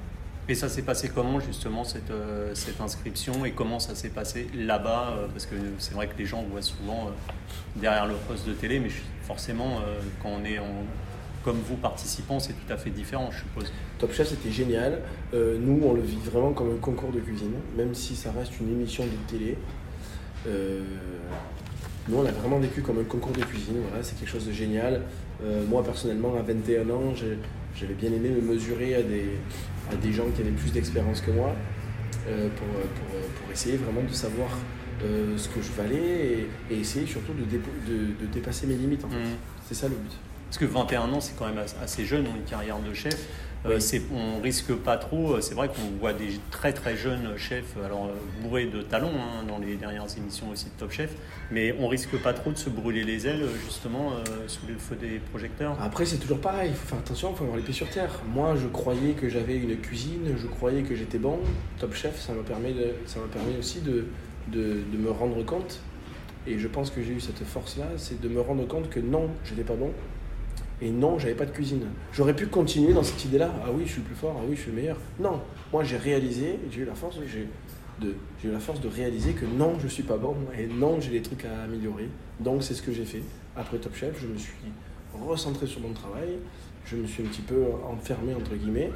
Et 0.49 0.55
ça 0.55 0.67
s'est 0.67 0.81
passé 0.81 1.11
comment 1.13 1.39
justement 1.39 1.83
cette, 1.83 2.09
euh, 2.09 2.55
cette 2.55 2.81
inscription 2.81 3.45
et 3.45 3.51
comment 3.51 3.77
ça 3.77 3.93
s'est 3.93 4.09
passé 4.09 4.47
là-bas 4.55 5.13
euh, 5.15 5.27
Parce 5.27 5.45
que 5.45 5.53
c'est 5.77 5.93
vrai 5.93 6.07
que 6.07 6.17
les 6.17 6.25
gens 6.25 6.41
voient 6.41 6.63
souvent 6.63 7.05
euh, 7.05 7.11
derrière 7.75 8.07
le 8.07 8.15
poste 8.27 8.47
de 8.47 8.53
télé, 8.53 8.79
mais 8.79 8.89
forcément 9.27 9.79
quand 10.23 10.29
on 10.29 10.43
est 10.43 10.57
en, 10.57 10.65
comme 11.43 11.57
vous 11.57 11.75
participant, 11.75 12.39
c'est 12.39 12.53
tout 12.53 12.73
à 12.73 12.77
fait 12.77 12.89
différent, 12.89 13.29
je 13.31 13.37
suppose. 13.41 13.71
Top 13.99 14.11
Chef, 14.11 14.29
c'était 14.29 14.49
génial. 14.49 15.03
nous, 15.33 15.81
on 15.85 15.93
le 15.93 16.01
vit 16.01 16.17
vraiment 16.17 16.51
comme 16.51 16.71
un 16.71 16.79
concours 16.79 17.11
de 17.11 17.19
cuisine, 17.19 17.53
même 17.77 17.93
si 17.93 18.15
ça 18.15 18.31
reste 18.31 18.59
une 18.59 18.69
émission 18.69 19.03
de 19.03 19.31
télé. 19.31 19.55
nous, 22.07 22.17
on 22.17 22.23
l'a 22.23 22.31
vraiment 22.31 22.57
vécu 22.57 22.81
comme 22.81 22.97
un 22.97 23.03
concours 23.03 23.33
de 23.33 23.43
cuisine. 23.43 23.75
Voilà, 23.87 24.03
c'est 24.03 24.17
quelque 24.17 24.31
chose 24.31 24.47
de 24.47 24.51
génial. 24.51 25.03
moi, 25.69 25.83
personnellement, 25.83 26.33
à 26.39 26.41
21 26.41 26.89
ans, 26.89 27.13
j'avais 27.75 27.93
bien 27.93 28.11
aimé 28.11 28.29
me 28.29 28.41
mesurer 28.41 28.95
à 28.95 29.01
des, 29.01 29.25
à 29.91 29.95
des 29.95 30.11
gens 30.11 30.25
qui 30.35 30.41
avaient 30.41 30.51
plus 30.51 30.71
d'expérience 30.71 31.21
que 31.21 31.31
moi 31.31 31.55
euh, 32.27 32.49
pour, 32.49 32.67
pour, 32.67 33.21
pour, 33.41 33.51
essayer 33.51 33.77
vraiment 33.77 34.01
de 34.07 34.13
savoir 34.13 34.49
euh, 35.03 35.37
ce 35.37 35.47
que 35.47 35.61
je 35.61 35.71
valais 35.71 36.47
et, 36.69 36.75
essayer 36.79 37.05
surtout 37.05 37.33
de, 37.33 37.45
de, 37.45 38.25
dépasser 38.31 38.67
mes 38.67 38.75
limites. 38.75 39.05
En 39.05 39.09
fait. 39.09 39.17
Mmh. 39.17 39.37
C'est 39.67 39.75
ça 39.75 39.87
le 39.87 39.95
but. 39.95 40.11
Parce 40.49 40.57
que 40.57 40.65
21 40.65 41.13
ans, 41.13 41.21
c'est 41.21 41.37
quand 41.37 41.47
même 41.47 41.63
assez 41.81 42.05
jeune 42.05 42.25
une 42.25 42.43
carrière 42.43 42.79
de 42.79 42.93
chef. 42.93 43.27
Euh, 43.65 43.79
on 44.13 44.41
risque 44.41 44.73
pas 44.73 44.97
trop. 44.97 45.33
Euh, 45.33 45.41
c'est 45.41 45.53
vrai 45.53 45.67
qu'on 45.67 45.97
voit 45.99 46.13
des 46.13 46.39
très 46.49 46.71
très 46.71 46.95
jeunes 46.95 47.37
chefs, 47.37 47.75
alors 47.83 48.05
euh, 48.05 48.41
bourrés 48.41 48.67
de 48.67 48.81
talons 48.81 49.11
hein, 49.13 49.43
dans 49.47 49.57
les 49.57 49.75
dernières 49.75 50.05
émissions 50.17 50.49
aussi 50.49 50.65
de 50.65 50.71
Top 50.77 50.91
Chef, 50.91 51.11
mais 51.51 51.75
on 51.79 51.87
risque 51.87 52.15
pas 52.17 52.33
trop 52.33 52.51
de 52.51 52.57
se 52.57 52.69
brûler 52.69 53.03
les 53.03 53.27
ailes 53.27 53.45
justement 53.65 54.13
sous 54.47 54.65
le 54.67 54.77
feu 54.77 54.95
des 54.95 55.19
projecteurs. 55.19 55.75
Après, 55.81 56.05
c'est 56.05 56.17
toujours 56.17 56.39
pareil. 56.39 56.69
Il 56.71 56.75
faut 56.75 56.87
faire 56.87 56.99
attention, 56.99 57.31
il 57.31 57.37
faut 57.37 57.43
avoir 57.43 57.57
les 57.57 57.63
pieds 57.63 57.73
sur 57.73 57.89
terre. 57.89 58.21
Moi, 58.33 58.55
je 58.55 58.67
croyais 58.67 59.13
que 59.13 59.27
j'avais 59.29 59.57
une 59.57 59.75
cuisine, 59.77 60.35
je 60.37 60.47
croyais 60.47 60.83
que 60.83 60.95
j'étais 60.95 61.17
bon. 61.17 61.39
Top 61.79 61.93
Chef, 61.93 62.19
ça 62.19 62.33
m'a 62.33 62.43
permis, 62.43 62.73
permis 63.31 63.57
aussi 63.59 63.81
de, 63.81 64.05
de, 64.47 64.77
de 64.91 64.97
me 64.97 65.11
rendre 65.11 65.43
compte. 65.43 65.81
Et 66.47 66.57
je 66.57 66.67
pense 66.67 66.89
que 66.89 67.03
j'ai 67.03 67.13
eu 67.13 67.19
cette 67.19 67.43
force-là, 67.43 67.85
c'est 67.97 68.19
de 68.21 68.29
me 68.29 68.39
rendre 68.39 68.65
compte 68.67 68.89
que 68.89 68.99
non, 68.99 69.29
je 69.43 69.51
n'étais 69.51 69.63
pas 69.63 69.75
bon, 69.75 69.91
et 70.81 70.91
non, 70.91 71.19
j'avais 71.19 71.35
pas 71.35 71.45
de 71.45 71.51
cuisine. 71.51 71.81
J'aurais 72.13 72.35
pu 72.35 72.47
continuer 72.47 72.93
dans 72.93 73.03
cette 73.03 73.23
idée-là. 73.25 73.51
Ah 73.63 73.69
oui, 73.73 73.83
je 73.85 73.93
suis 73.93 74.01
plus 74.01 74.15
fort. 74.15 74.35
Ah 74.37 74.43
oui, 74.47 74.55
je 74.55 74.61
suis 74.61 74.71
le 74.71 74.77
meilleur. 74.77 74.97
Non, 75.19 75.41
moi 75.73 75.83
j'ai 75.83 75.97
réalisé, 75.97 76.57
j'ai 76.71 76.81
eu 76.81 76.85
la 76.85 76.95
force, 76.95 77.17
j'ai 77.27 77.47
eu 78.01 78.51
la 78.51 78.59
force 78.59 78.79
de 78.79 78.87
réaliser 78.87 79.33
que 79.33 79.45
non, 79.45 79.77
je 79.79 79.87
suis 79.87 80.03
pas 80.03 80.17
bon 80.17 80.35
et 80.57 80.67
non, 80.67 81.01
j'ai 81.01 81.11
des 81.11 81.21
trucs 81.21 81.45
à 81.45 81.63
améliorer. 81.63 82.09
Donc 82.39 82.63
c'est 82.63 82.73
ce 82.73 82.81
que 82.81 82.93
j'ai 82.93 83.05
fait. 83.05 83.23
Après 83.57 83.77
Top 83.77 83.95
Chef, 83.95 84.19
je 84.21 84.27
me 84.27 84.37
suis 84.37 84.53
recentré 85.21 85.67
sur 85.67 85.81
mon 85.81 85.91
travail. 85.91 86.29
Je 86.85 86.95
me 86.95 87.05
suis 87.05 87.23
un 87.23 87.27
petit 87.27 87.41
peu 87.41 87.65
enfermé 87.87 88.33
entre 88.33 88.55
guillemets, 88.55 88.91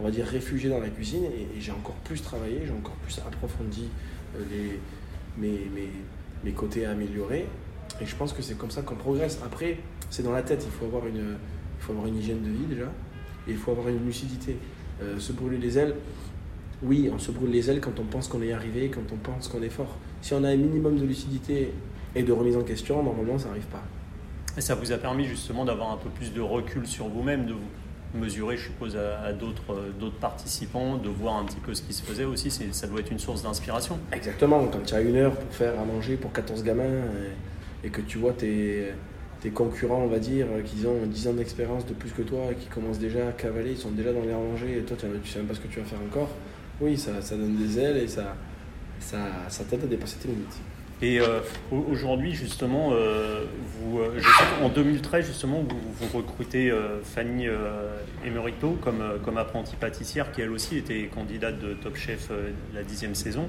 on 0.00 0.04
va 0.04 0.10
dire 0.10 0.26
réfugié 0.26 0.70
dans 0.70 0.80
la 0.80 0.88
cuisine 0.88 1.24
et, 1.24 1.60
j'ai 1.60 1.70
encore 1.70 1.94
plus 1.96 2.20
travaillé, 2.22 2.62
j'ai 2.66 2.72
encore 2.72 2.96
plus 3.04 3.18
approfondi 3.18 3.88
euh, 4.36 4.40
mes, 5.38 5.48
mes, 5.48 5.90
mes 6.44 6.52
côtés 6.52 6.86
à 6.86 6.92
améliorer. 6.92 7.46
Et 8.00 8.06
je 8.06 8.16
pense 8.16 8.32
que 8.32 8.42
c'est 8.42 8.58
comme 8.58 8.70
ça 8.70 8.82
qu'on 8.82 8.96
progresse. 8.96 9.38
Après, 9.44 9.78
c'est 10.10 10.22
dans 10.22 10.32
la 10.32 10.42
tête. 10.42 10.64
Il 10.64 10.72
faut 10.72 10.86
avoir 10.86 11.06
une, 11.06 11.36
il 11.78 11.84
faut 11.84 11.92
avoir 11.92 12.06
une 12.06 12.16
hygiène 12.18 12.42
de 12.42 12.50
vie 12.50 12.66
déjà, 12.68 12.90
et 13.46 13.52
il 13.52 13.56
faut 13.56 13.70
avoir 13.72 13.88
une 13.88 14.04
lucidité. 14.04 14.56
Euh, 15.02 15.18
se 15.18 15.32
brûler 15.32 15.58
les 15.58 15.78
ailes, 15.78 15.94
oui, 16.82 17.10
on 17.12 17.18
se 17.18 17.30
brûle 17.30 17.50
les 17.50 17.70
ailes 17.70 17.80
quand 17.80 17.98
on 18.00 18.04
pense 18.04 18.28
qu'on 18.28 18.42
est 18.42 18.52
arrivé, 18.52 18.88
quand 18.88 19.12
on 19.12 19.16
pense 19.16 19.48
qu'on 19.48 19.62
est 19.62 19.70
fort. 19.70 19.96
Si 20.22 20.34
on 20.34 20.42
a 20.44 20.48
un 20.48 20.56
minimum 20.56 20.98
de 20.98 21.04
lucidité 21.04 21.72
et 22.14 22.22
de 22.22 22.32
remise 22.32 22.56
en 22.56 22.62
question, 22.62 23.02
normalement, 23.02 23.38
ça 23.38 23.48
n'arrive 23.48 23.66
pas. 23.66 23.82
Et 24.56 24.60
ça 24.60 24.74
vous 24.74 24.92
a 24.92 24.96
permis 24.96 25.26
justement 25.26 25.64
d'avoir 25.64 25.92
un 25.92 25.96
peu 25.96 26.08
plus 26.08 26.32
de 26.32 26.40
recul 26.40 26.86
sur 26.86 27.08
vous-même, 27.08 27.46
de 27.46 27.52
vous 27.52 28.18
mesurer, 28.18 28.56
je 28.56 28.64
suppose, 28.64 28.96
à, 28.96 29.32
d'autres, 29.32 29.74
euh, 29.74 29.90
d'autres 29.98 30.18
participants, 30.18 30.96
de 30.96 31.08
voir 31.10 31.36
un 31.36 31.44
petit 31.44 31.60
peu 31.60 31.74
ce 31.74 31.82
qui 31.82 31.92
se 31.92 32.02
faisait 32.02 32.24
aussi. 32.24 32.50
C'est, 32.50 32.72
ça 32.74 32.86
doit 32.86 33.00
être 33.00 33.12
une 33.12 33.18
source 33.18 33.42
d'inspiration. 33.42 33.98
Exactement. 34.12 34.66
Quand 34.68 34.84
tu 34.84 34.94
as 34.94 35.02
une 35.02 35.16
heure 35.16 35.34
pour 35.34 35.52
faire 35.52 35.78
à 35.78 35.84
manger 35.84 36.16
pour 36.16 36.32
14 36.32 36.62
gamins 36.62 36.84
et, 36.84 37.86
et 37.86 37.90
que 37.90 38.00
tu 38.00 38.16
vois 38.16 38.32
tes 38.32 38.92
tes 39.40 39.50
concurrents, 39.50 40.02
on 40.02 40.08
va 40.08 40.18
dire, 40.18 40.46
qui 40.64 40.86
ont 40.86 41.06
10 41.06 41.28
ans 41.28 41.32
d'expérience 41.34 41.86
de 41.86 41.94
plus 41.94 42.10
que 42.10 42.22
toi, 42.22 42.40
qui 42.58 42.66
commencent 42.68 42.98
déjà 42.98 43.28
à 43.28 43.32
cavaler, 43.32 43.72
ils 43.72 43.78
sont 43.78 43.90
déjà 43.90 44.12
dans 44.12 44.22
les 44.22 44.34
rangées, 44.34 44.78
et 44.78 44.82
toi, 44.82 44.96
tu 44.98 45.06
ne 45.06 45.12
sais 45.24 45.38
même 45.38 45.46
pas 45.46 45.54
ce 45.54 45.60
que 45.60 45.68
tu 45.68 45.80
vas 45.80 45.86
faire 45.86 46.00
encore, 46.00 46.30
oui, 46.80 46.96
ça, 46.96 47.22
ça 47.22 47.36
donne 47.36 47.56
des 47.56 47.78
ailes 47.78 47.96
et 47.96 48.08
ça, 48.08 48.34
ça, 48.98 49.64
t'aide 49.68 49.84
à 49.84 49.86
dépasser 49.86 50.16
tes 50.18 50.28
limites. 50.28 50.58
Et 51.02 51.20
euh, 51.20 51.40
aujourd'hui, 51.70 52.34
justement, 52.34 52.92
euh, 52.92 53.44
euh, 53.94 54.20
qu'en 54.60 54.70
2013, 54.70 55.26
justement, 55.26 55.62
vous, 55.62 55.78
vous 56.00 56.18
recrutez 56.18 56.72
Fanny 57.02 57.46
Emerito 58.24 58.78
comme, 58.80 59.02
comme 59.24 59.36
apprentie 59.36 59.76
pâtissière, 59.76 60.32
qui 60.32 60.40
elle 60.40 60.52
aussi 60.52 60.78
était 60.78 61.10
candidate 61.14 61.58
de 61.58 61.74
Top 61.74 61.96
Chef 61.96 62.30
la 62.74 62.82
dixième 62.82 63.14
saison. 63.14 63.48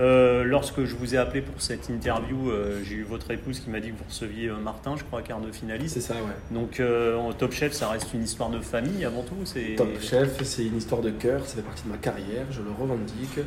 Lorsque 0.00 0.84
je 0.84 0.96
vous 0.96 1.14
ai 1.14 1.18
appelé 1.18 1.42
pour 1.42 1.60
cette 1.60 1.88
interview, 1.88 2.50
j'ai 2.84 2.96
eu 2.96 3.02
votre 3.02 3.30
épouse 3.30 3.60
qui 3.60 3.70
m'a 3.70 3.80
dit 3.80 3.90
que 3.90 3.98
vous 3.98 4.08
receviez 4.08 4.50
Martin, 4.50 4.96
je 4.96 5.04
crois, 5.04 5.22
quart 5.22 5.40
de 5.40 5.52
finaliste. 5.52 5.94
C'est 5.94 6.00
ça, 6.00 6.14
ouais. 6.14 6.56
Donc, 6.56 6.80
en 6.80 7.32
Top 7.32 7.52
Chef, 7.52 7.72
ça 7.72 7.88
reste 7.88 8.12
une 8.14 8.24
histoire 8.24 8.50
de 8.50 8.60
famille 8.60 9.04
avant 9.04 9.22
tout. 9.22 9.36
Top 9.76 10.00
Chef, 10.00 10.42
c'est 10.42 10.64
une 10.64 10.76
histoire 10.76 11.02
de 11.02 11.10
cœur, 11.10 11.46
ça 11.46 11.56
fait 11.56 11.62
partie 11.62 11.84
de 11.84 11.90
ma 11.90 11.98
carrière, 11.98 12.46
je 12.50 12.62
le 12.62 12.70
revendique. 12.70 13.38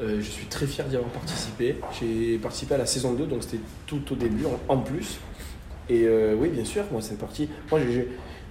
je 0.00 0.20
suis 0.20 0.46
très 0.46 0.66
fier 0.66 0.86
d'y 0.86 0.96
avoir 0.96 1.12
participé. 1.12 1.76
J'ai 2.00 2.38
participé 2.38 2.74
à 2.74 2.78
la 2.78 2.86
saison 2.86 3.12
2, 3.14 3.26
donc 3.26 3.42
c'était 3.42 3.62
tout 3.86 4.12
au 4.12 4.16
début 4.16 4.44
en, 4.68 4.78
plus. 4.78 5.18
Et 5.88 6.04
euh, 6.06 6.34
oui, 6.38 6.48
bien 6.48 6.64
sûr, 6.64 6.84
moi 6.90 7.00
c'est 7.02 7.18
parti. 7.18 7.48
Moi 7.70 7.80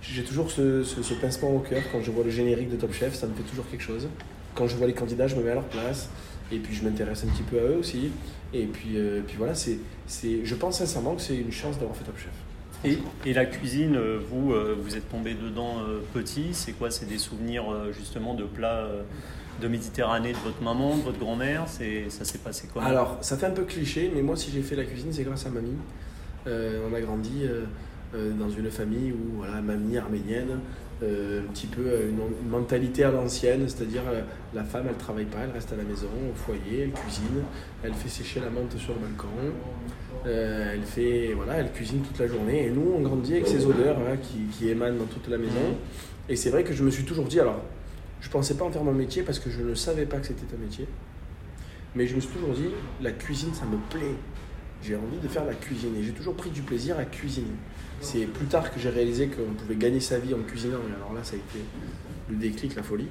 j'ai 0.02 0.24
toujours 0.24 0.52
ce, 0.52 0.84
ce, 0.84 1.14
pincement 1.14 1.56
au 1.56 1.60
cœur 1.60 1.82
quand 1.92 2.02
je 2.02 2.12
vois 2.12 2.24
le 2.24 2.30
générique 2.30 2.70
de 2.70 2.76
Top 2.76 2.94
Chef, 2.94 3.14
ça 3.16 3.28
me 3.28 3.34
fait 3.34 3.44
toujours 3.44 3.68
quelque 3.70 3.84
chose. 3.84 4.08
Quand 4.56 4.68
je 4.68 4.76
vois 4.76 4.88
les 4.88 4.94
candidats, 4.94 5.28
je 5.28 5.36
me 5.36 5.44
mets 5.44 5.52
à 5.52 5.56
leur 5.56 5.64
place. 5.66 6.10
Et 6.52 6.58
puis 6.58 6.76
je 6.76 6.84
m'intéresse 6.84 7.24
un 7.24 7.28
petit 7.28 7.44
peu 7.44 7.60
à 7.60 7.64
eux 7.64 7.78
aussi. 7.78 8.12
Et 8.54 8.66
puis, 8.66 8.98
euh, 8.98 9.22
puis 9.26 9.36
voilà, 9.38 9.54
c'est, 9.54 9.80
je 10.44 10.56
pense 10.56 10.80
sincèrement 10.80 11.16
que 11.16 11.22
c'est 11.22 11.38
une 11.38 11.52
chance 11.52 11.78
d'avoir 11.78 11.96
fait 11.96 12.04
Top 12.04 12.18
Chef. 12.18 12.32
Et, 12.86 12.98
et, 13.30 13.34
la 13.34 13.46
cuisine, 13.46 13.98
euh, 13.98 14.20
vous, 14.30 14.54
vous 14.82 14.96
êtes 14.96 15.10
tombé 15.10 15.34
dedans 15.34 15.78
petit. 16.14 16.50
C'est 16.54 16.72
quoi? 16.72 16.90
C'est 16.92 17.08
des 17.08 17.18
souvenirs 17.18 17.66
justement 17.92 18.34
de 18.34 18.46
plats 18.46 18.88
de 19.62 19.68
Méditerranée 19.68 20.32
de 20.32 20.38
votre 20.38 20.62
maman, 20.62 20.98
de 20.98 21.02
votre 21.02 21.20
grand-mère? 21.20 21.66
Ça 21.68 22.26
s'est 22.26 22.38
passé 22.40 22.68
comment? 22.74 22.86
Alors, 22.86 23.18
ça 23.22 23.38
fait 23.38 23.46
un 23.46 23.52
peu 23.52 23.64
cliché, 23.64 24.12
mais 24.14 24.22
moi, 24.22 24.36
si 24.36 24.52
j'ai 24.52 24.62
fait 24.62 24.76
la 24.76 24.86
cuisine, 24.86 25.12
c'est 25.12 25.24
grâce 25.24 25.46
à 25.46 25.50
mamie. 25.50 25.76
Euh, 26.48 26.88
on 26.90 26.94
a 26.94 27.02
grandi 27.02 27.44
euh, 27.44 27.64
euh, 28.16 28.32
dans 28.34 28.50
une 28.50 28.72
famille 28.72 29.12
où, 29.12 29.38
voilà, 29.38 29.62
mamie 29.62 29.98
arménienne, 29.98 30.60
un 31.02 31.52
petit 31.54 31.68
peu 31.68 31.82
une, 32.10 32.50
mentalité 32.50 33.04
à 33.04 33.12
l'ancienne, 33.12 33.68
c'est-à-dire 33.68 34.04
la 34.54 34.64
femme, 34.64 34.86
elle 34.90 34.98
travaille 34.98 35.26
pas, 35.26 35.40
elle 35.44 35.52
reste 35.52 35.72
à 35.72 35.76
la 35.78 35.84
maison, 35.84 36.08
au 36.30 36.36
foyer, 36.36 36.84
elle 36.84 36.92
cuisine, 36.92 37.44
elle 37.84 37.94
fait 37.94 38.10
sécher 38.10 38.42
la 38.42 38.50
menthe 38.50 38.78
sur 38.78 38.94
le 38.96 39.00
balcon, 39.00 39.28
elle 40.26 40.84
fait, 40.84 41.34
voilà, 41.36 41.54
elle 41.54 41.72
cuisine 41.72 42.02
toute 42.02 42.20
la 42.20 42.28
journée. 42.28 42.66
Et 42.66 42.70
nous, 42.70 42.94
on 42.98 43.02
grandit 43.02 43.36
avec 43.36 43.48
ces 43.48 43.66
odeurs 43.66 43.98
hein, 44.00 44.18
qui, 44.22 44.40
qui 44.58 44.70
émanent 44.70 44.98
dans 44.98 45.06
toute 45.06 45.30
la 45.30 45.38
maison. 45.38 45.78
Et 46.28 46.36
c'est 46.36 46.50
vrai 46.50 46.64
que 46.64 46.74
je 46.74 46.84
me 46.84 46.92
suis 46.92 47.06
toujours 47.06 47.26
dit, 47.26 47.40
alors 47.40 47.62
je 48.22 48.30
pensais 48.30 48.56
pas 48.56 48.66
en 48.66 48.72
faire 48.72 48.84
mon 48.84 48.94
métier 48.94 49.24
parce 49.24 49.40
que 49.40 49.50
je 49.50 49.62
ne 49.62 49.74
savais 49.76 50.06
pas 50.06 50.18
que 50.18 50.28
c'était 50.28 50.54
un 50.54 50.60
métier. 50.60 50.88
Mais 51.96 52.06
je 52.06 52.16
me 52.16 52.20
suis 52.20 52.30
toujours 52.30 52.54
dit, 52.54 52.70
la 53.02 53.12
cuisine, 53.12 53.54
ça 53.54 53.66
me 53.66 53.78
plaît. 53.90 54.16
J'ai 54.82 54.96
envie 54.96 55.18
de 55.22 55.28
faire 55.28 55.46
la 55.46 55.54
cuisine 55.54 55.96
et 56.00 56.04
j'ai 56.04 56.12
toujours 56.12 56.36
pris 56.36 56.50
du 56.50 56.62
plaisir 56.62 56.98
à 56.98 57.06
cuisiner. 57.06 57.48
C'est 58.02 58.26
plus 58.26 58.46
tard 58.46 58.74
que 58.74 58.80
j'ai 58.80 58.90
réalisé 58.90 59.28
qu'on 59.28 59.54
pouvait 59.54 59.76
gagner 59.76 60.00
sa 60.00 60.20
vie 60.20 60.34
en 60.34 60.40
cuisinant. 60.40 60.78
Et 60.90 60.96
alors 60.96 61.14
là, 61.14 61.20
ça 61.24 61.36
a 61.36 61.38
été 61.38 61.60
le 62.30 62.36
déclic, 62.38 62.76
la 62.76 62.84
folie. 62.84 63.08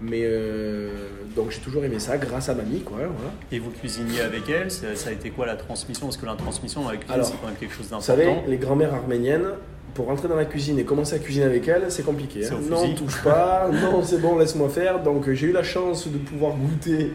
Mais 0.00 0.22
euh, 0.22 0.90
donc 1.34 1.50
j'ai 1.50 1.58
toujours 1.58 1.84
aimé 1.84 1.98
ça 1.98 2.16
grâce 2.18 2.48
à 2.48 2.54
mamie. 2.54 2.82
Quoi, 2.82 2.98
voilà. 2.98 3.32
Et 3.50 3.58
vous 3.58 3.70
cuisiniez 3.70 4.20
avec 4.20 4.48
elle 4.48 4.70
ça, 4.70 4.86
a 5.08 5.12
été 5.12 5.30
quoi 5.30 5.46
la 5.46 5.56
transmission? 5.56 6.06
Parce 6.06 6.16
que 6.16 6.26
la 6.26 6.36
transmission 6.36 6.86
avec 6.86 7.08
la 7.08 7.24
c'est 7.24 7.32
quand 7.40 7.48
même 7.48 7.56
quelque 7.56 7.74
chose 7.74 7.88
d'important. 7.88 8.14
Vous 8.14 8.20
savez, 8.20 8.36
les 8.46 8.58
grand-mères 8.58 8.94
arméniennes, 8.94 9.48
pour 9.94 10.06
rentrer 10.06 10.28
dans 10.28 10.36
la 10.36 10.44
cuisine 10.44 10.78
et 10.78 10.84
commencer 10.84 11.16
à 11.16 11.18
cuisiner 11.18 11.46
avec 11.46 11.66
elle, 11.66 11.90
c'est 11.90 12.04
compliqué. 12.04 12.46
Hein. 12.46 12.60
Non, 12.70 12.94
touche 12.94 13.20
pas, 13.24 13.68
non, 13.72 14.04
c'est 14.04 14.20
bon, 14.20 14.38
laisse-moi 14.38 14.68
faire. 14.68 15.02
Donc 15.02 15.28
j'ai 15.32 15.48
eu 15.48 15.52
la 15.52 15.64
chance 15.64 16.06
de 16.06 16.18
pouvoir 16.18 16.54
goûter 16.54 17.12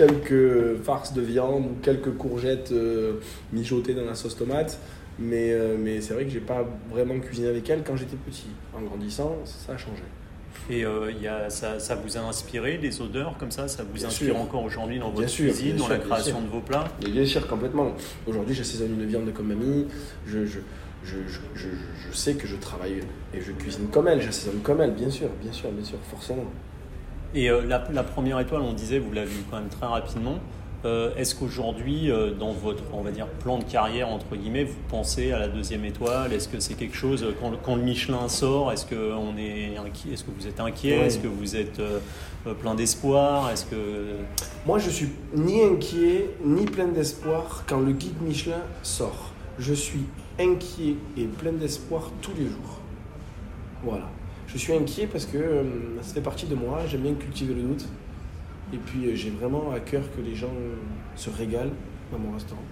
quelques 0.00 0.82
farces 0.82 1.12
de 1.12 1.20
viande 1.20 1.66
ou 1.66 1.74
quelques 1.82 2.16
courgettes 2.16 2.72
euh, 2.72 3.14
mijotées 3.52 3.94
dans 3.94 4.04
la 4.04 4.14
sauce 4.14 4.36
tomate. 4.36 4.78
Mais, 5.18 5.52
euh, 5.52 5.76
mais 5.78 6.00
c'est 6.00 6.14
vrai 6.14 6.24
que 6.24 6.30
j'ai 6.30 6.40
pas 6.40 6.66
vraiment 6.90 7.18
cuisiné 7.20 7.48
avec 7.48 7.68
elle 7.68 7.82
quand 7.82 7.96
j'étais 7.96 8.16
petit. 8.16 8.48
En 8.74 8.80
grandissant, 8.80 9.36
ça 9.44 9.74
a 9.74 9.76
changé. 9.76 10.02
Et 10.70 10.84
euh, 10.86 11.12
y 11.12 11.28
a, 11.28 11.50
ça, 11.50 11.78
ça, 11.78 11.96
vous 11.96 12.16
a 12.16 12.20
inspiré 12.20 12.78
des 12.78 13.02
odeurs 13.02 13.36
comme 13.38 13.50
ça? 13.50 13.68
Ça 13.68 13.82
vous 13.82 14.04
inspire 14.04 14.36
encore 14.36 14.64
aujourd'hui 14.64 14.98
dans 14.98 15.10
votre 15.10 15.30
cuisine, 15.30 15.76
dans 15.76 15.88
la 15.88 15.98
création 15.98 16.40
de 16.40 16.48
vos 16.48 16.60
plats? 16.60 16.84
Bien 17.04 17.26
sûr, 17.26 17.46
complètement. 17.46 17.92
Aujourd'hui, 18.26 18.54
j'assaisonne 18.54 18.98
une 18.98 19.06
viande 19.06 19.30
comme 19.34 19.48
mamie. 19.48 19.86
Je, 20.26 20.46
je, 20.46 20.60
je, 21.04 21.16
je, 21.54 21.68
je, 22.08 22.16
sais 22.16 22.34
que 22.34 22.46
je 22.46 22.56
travaille 22.56 23.00
et 23.34 23.40
je 23.40 23.52
cuisine 23.52 23.88
comme 23.88 24.08
elle, 24.08 24.22
j'assaisonne 24.22 24.60
comme 24.62 24.80
elle, 24.80 24.92
bien 24.92 25.10
sûr, 25.10 25.28
bien 25.42 25.52
sûr, 25.52 25.70
bien 25.70 25.84
sûr, 25.84 25.98
forcément. 26.10 26.44
Et 27.34 27.48
euh, 27.50 27.62
la, 27.66 27.86
la, 27.92 28.02
première 28.02 28.40
étoile, 28.40 28.62
on 28.62 28.72
disait, 28.72 28.98
vous 28.98 29.12
l'avez 29.12 29.30
eu 29.30 29.44
quand 29.50 29.58
même 29.58 29.68
très 29.68 29.86
rapidement. 29.86 30.38
Euh, 30.84 31.14
est-ce 31.16 31.34
qu'aujourd'hui, 31.34 32.10
euh, 32.10 32.32
dans 32.32 32.52
votre, 32.52 32.82
on 32.94 33.02
va 33.02 33.10
dire, 33.10 33.26
plan 33.26 33.58
de 33.58 33.64
carrière 33.64 34.08
entre 34.08 34.34
guillemets, 34.34 34.64
vous 34.64 34.78
pensez 34.88 35.30
à 35.30 35.38
la 35.38 35.46
deuxième 35.46 35.84
étoile? 35.84 36.32
Est-ce 36.32 36.48
que 36.48 36.58
c'est 36.58 36.74
quelque 36.74 36.96
chose 36.96 37.24
quand, 37.40 37.52
quand, 37.62 37.76
le 37.76 37.82
Michelin 37.82 38.28
sort 38.28 38.72
Est-ce 38.72 38.86
que 38.86 39.12
on 39.12 39.36
est 39.36 39.74
Est-ce 40.10 40.24
que 40.24 40.30
vous 40.30 40.46
êtes 40.46 40.58
inquiet? 40.58 41.06
Est-ce 41.06 41.18
que 41.18 41.28
vous 41.28 41.54
êtes 41.54 41.80
plein 42.60 42.74
d'espoir? 42.74 43.50
Est-ce 43.50 43.66
que 43.66 43.76
moi, 44.66 44.78
je 44.78 44.88
suis 44.88 45.10
ni 45.34 45.62
inquiet 45.62 46.30
ni 46.42 46.64
plein 46.64 46.88
d'espoir 46.88 47.64
quand 47.68 47.80
le 47.80 47.92
guide 47.92 48.20
Michelin 48.22 48.62
sort. 48.82 49.32
Je 49.58 49.74
suis 49.74 50.06
inquiet 50.38 50.96
et 51.18 51.24
plein 51.24 51.52
d'espoir 51.52 52.10
tous 52.22 52.32
les 52.38 52.46
jours. 52.46 52.78
Voilà. 53.84 54.08
Je 54.52 54.58
suis 54.58 54.72
inquiet 54.72 55.06
parce 55.06 55.26
que 55.26 55.38
euh, 55.38 55.62
ça 56.02 56.14
fait 56.14 56.20
partie 56.20 56.46
de 56.46 56.54
moi, 56.54 56.80
j'aime 56.86 57.02
bien 57.02 57.14
cultiver 57.14 57.54
le 57.54 57.62
doute. 57.62 57.86
Et 58.72 58.78
puis 58.78 59.06
euh, 59.06 59.14
j'ai 59.14 59.30
vraiment 59.30 59.70
à 59.72 59.80
cœur 59.80 60.02
que 60.16 60.20
les 60.20 60.34
gens 60.34 60.52
se 61.16 61.30
régalent 61.30 61.72
dans 62.12 62.18
mon 62.18 62.32
restaurant. 62.32 62.62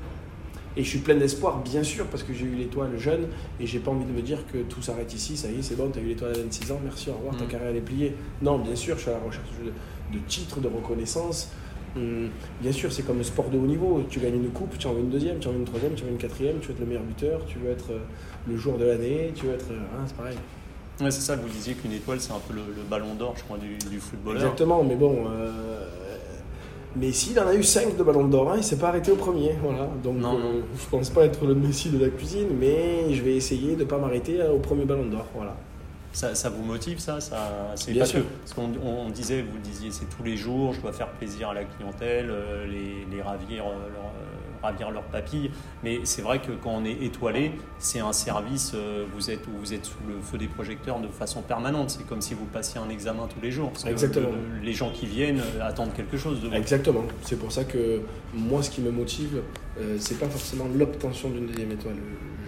Et 0.76 0.84
je 0.84 0.88
suis 0.88 0.98
plein 0.98 1.16
d'espoir, 1.16 1.60
bien 1.62 1.82
sûr, 1.82 2.06
parce 2.06 2.22
que 2.22 2.32
j'ai 2.32 2.44
eu 2.44 2.54
l'étoile 2.54 2.96
jeune 2.98 3.26
et 3.58 3.66
j'ai 3.66 3.80
pas 3.80 3.90
envie 3.90 4.04
de 4.04 4.12
me 4.12 4.22
dire 4.22 4.44
que 4.52 4.58
tout 4.58 4.80
s'arrête 4.80 5.12
ici, 5.12 5.36
ça 5.36 5.50
y 5.50 5.58
est, 5.58 5.62
c'est 5.62 5.76
bon, 5.76 5.90
tu 5.90 5.98
as 5.98 6.02
eu 6.02 6.06
l'étoile 6.06 6.32
à 6.32 6.38
26 6.38 6.70
ans, 6.70 6.80
merci, 6.84 7.10
au 7.10 7.14
revoir, 7.14 7.36
ta 7.36 7.44
mm. 7.44 7.48
carrière 7.48 7.74
est 7.74 7.80
pliée. 7.80 8.14
Non, 8.42 8.58
bien 8.58 8.76
sûr, 8.76 8.96
je 8.96 9.02
suis 9.02 9.10
à 9.10 9.14
la 9.14 9.20
recherche 9.20 9.48
de, 9.64 10.16
de 10.16 10.24
titres, 10.26 10.60
de 10.60 10.68
reconnaissance, 10.68 11.50
Hum, 11.96 12.28
bien 12.60 12.72
sûr, 12.72 12.92
c'est 12.92 13.02
comme 13.02 13.18
le 13.18 13.24
sport 13.24 13.48
de 13.50 13.58
haut 13.58 13.66
niveau. 13.66 14.04
Tu 14.08 14.20
gagnes 14.20 14.36
une 14.36 14.50
coupe, 14.50 14.78
tu 14.78 14.86
en 14.86 14.92
veux 14.92 15.00
une 15.00 15.10
deuxième, 15.10 15.38
tu 15.38 15.48
en 15.48 15.52
veux 15.52 15.58
une 15.58 15.64
troisième, 15.64 15.94
tu 15.94 16.04
en 16.04 16.06
veux 16.06 16.12
une 16.12 16.18
quatrième, 16.18 16.58
tu 16.60 16.68
veux 16.68 16.74
être 16.74 16.80
le 16.80 16.86
meilleur 16.86 17.02
buteur, 17.02 17.44
tu 17.46 17.58
veux 17.58 17.70
être 17.70 17.92
euh, 17.92 17.98
le 18.46 18.56
joueur 18.56 18.78
de 18.78 18.84
l'année, 18.84 19.32
tu 19.34 19.46
veux 19.46 19.54
être. 19.54 19.70
Euh, 19.70 19.80
hein, 19.96 20.04
c'est 20.06 20.16
pareil. 20.16 20.36
Ouais, 21.00 21.10
c'est 21.10 21.20
ça, 21.20 21.36
vous 21.36 21.48
disiez 21.48 21.74
qu'une 21.74 21.92
étoile, 21.92 22.20
c'est 22.20 22.32
un 22.32 22.40
peu 22.46 22.54
le, 22.54 22.62
ballon 22.88 23.14
d'or, 23.14 23.34
je 23.36 23.44
crois, 23.44 23.58
du, 23.58 23.76
du, 23.88 24.00
footballeur. 24.00 24.42
Exactement, 24.42 24.82
mais 24.82 24.96
bon. 24.96 25.26
Euh, 25.30 25.84
Messi, 26.96 27.30
il 27.32 27.40
en 27.40 27.46
a 27.46 27.54
eu 27.54 27.62
5 27.62 27.96
de 27.96 28.02
ballon 28.02 28.26
d'or, 28.26 28.50
hein, 28.50 28.56
il 28.56 28.64
s'est 28.64 28.78
pas 28.78 28.88
arrêté 28.88 29.12
au 29.12 29.16
premier. 29.16 29.54
Voilà. 29.62 29.88
Donc, 30.02 30.16
non, 30.16 30.38
je 30.76 30.88
pense 30.90 31.10
pas 31.10 31.24
être 31.24 31.44
le 31.46 31.54
Messi 31.54 31.90
de 31.90 31.98
la 31.98 32.10
cuisine, 32.10 32.48
mais 32.58 33.12
je 33.14 33.22
vais 33.22 33.36
essayer 33.36 33.76
de 33.76 33.84
ne 33.84 33.88
pas 33.88 33.98
m'arrêter 33.98 34.42
au 34.42 34.58
premier 34.58 34.84
ballon 34.84 35.06
d'or. 35.06 35.26
Voilà. 35.34 35.54
Ça, 36.12 36.50
vous 36.50 36.64
motive 36.64 36.98
ça, 36.98 37.20
ça 37.20 37.72
c'est 37.76 37.92
Bien 37.92 38.04
sûr. 38.04 38.24
parce 38.40 38.54
qu'on 38.54 38.72
on 38.82 39.08
disait, 39.10 39.42
vous 39.42 39.54
le 39.54 39.62
disiez, 39.62 39.92
c'est 39.92 40.06
tous 40.06 40.24
les 40.24 40.36
jours, 40.36 40.72
je 40.72 40.80
dois 40.80 40.92
faire 40.92 41.08
plaisir 41.08 41.50
à 41.50 41.54
la 41.54 41.64
clientèle, 41.64 42.28
euh, 42.30 42.66
les, 42.66 43.06
les 43.14 43.22
ravir, 43.22 43.66
euh, 43.66 43.88
leur, 43.92 44.06
euh, 44.06 44.37
ravir 44.62 44.90
leurs 44.90 45.04
papilles. 45.04 45.50
Mais 45.82 46.00
c'est 46.04 46.22
vrai 46.22 46.40
que 46.40 46.52
quand 46.52 46.70
on 46.70 46.84
est 46.84 47.02
étoilé, 47.02 47.52
c'est 47.78 48.00
un 48.00 48.12
service, 48.12 48.74
vous 49.14 49.30
êtes, 49.30 49.46
vous 49.46 49.74
êtes 49.74 49.84
sous 49.84 49.98
le 50.08 50.20
feu 50.20 50.38
des 50.38 50.48
projecteurs 50.48 51.00
de 51.00 51.08
façon 51.08 51.42
permanente. 51.42 51.90
C'est 51.90 52.06
comme 52.06 52.20
si 52.20 52.34
vous 52.34 52.46
passiez 52.46 52.80
un 52.80 52.88
examen 52.88 53.26
tous 53.26 53.40
les 53.40 53.50
jours. 53.50 53.72
Exactement. 53.86 54.28
les 54.62 54.72
gens 54.72 54.90
qui 54.90 55.06
viennent 55.06 55.42
attendent 55.60 55.94
quelque 55.94 56.16
chose 56.16 56.40
de 56.40 56.48
vous. 56.48 56.54
Exactement. 56.54 57.04
C'est 57.22 57.38
pour 57.38 57.52
ça 57.52 57.64
que 57.64 58.00
moi, 58.34 58.62
ce 58.62 58.70
qui 58.70 58.80
me 58.80 58.90
motive, 58.90 59.42
c'est 59.98 60.18
pas 60.18 60.28
forcément 60.28 60.66
l'obtention 60.74 61.30
d'une 61.30 61.46
deuxième 61.46 61.72
étoile 61.72 61.96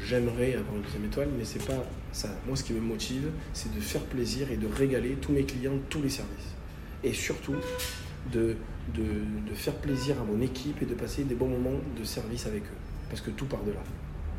j'aimerais 0.07 0.55
avoir 0.55 0.76
une 0.76 0.83
deuxième 0.83 1.05
étoile, 1.05 1.29
mais 1.37 1.45
c'est 1.45 1.64
pas 1.64 1.85
ça. 2.12 2.29
Moi, 2.47 2.57
ce 2.57 2.64
qui 2.64 2.73
me 2.73 2.81
motive, 2.81 3.31
c'est 3.52 3.75
de 3.75 3.81
faire 3.81 4.02
plaisir 4.02 4.50
et 4.50 4.57
de 4.57 4.67
régaler 4.67 5.17
tous 5.21 5.33
mes 5.33 5.45
clients, 5.45 5.79
tous 5.88 6.02
les 6.02 6.09
services. 6.09 6.55
Et 7.02 7.12
surtout, 7.12 7.55
de, 8.33 8.57
de, 8.95 9.03
de, 9.49 9.55
faire 9.55 9.75
plaisir 9.75 10.17
à 10.21 10.25
mon 10.25 10.41
équipe 10.41 10.83
et 10.83 10.87
de 10.87 10.95
passer 10.95 11.25
des 11.25 11.35
bons 11.35 11.49
moments 11.49 11.79
de 11.99 12.05
service 12.05 12.47
avec 12.47 12.62
eux. 12.62 12.79
Parce 13.09 13.21
que 13.21 13.31
tout 13.31 13.47
part 13.47 13.62
de 13.62 13.73
là. 13.73 13.81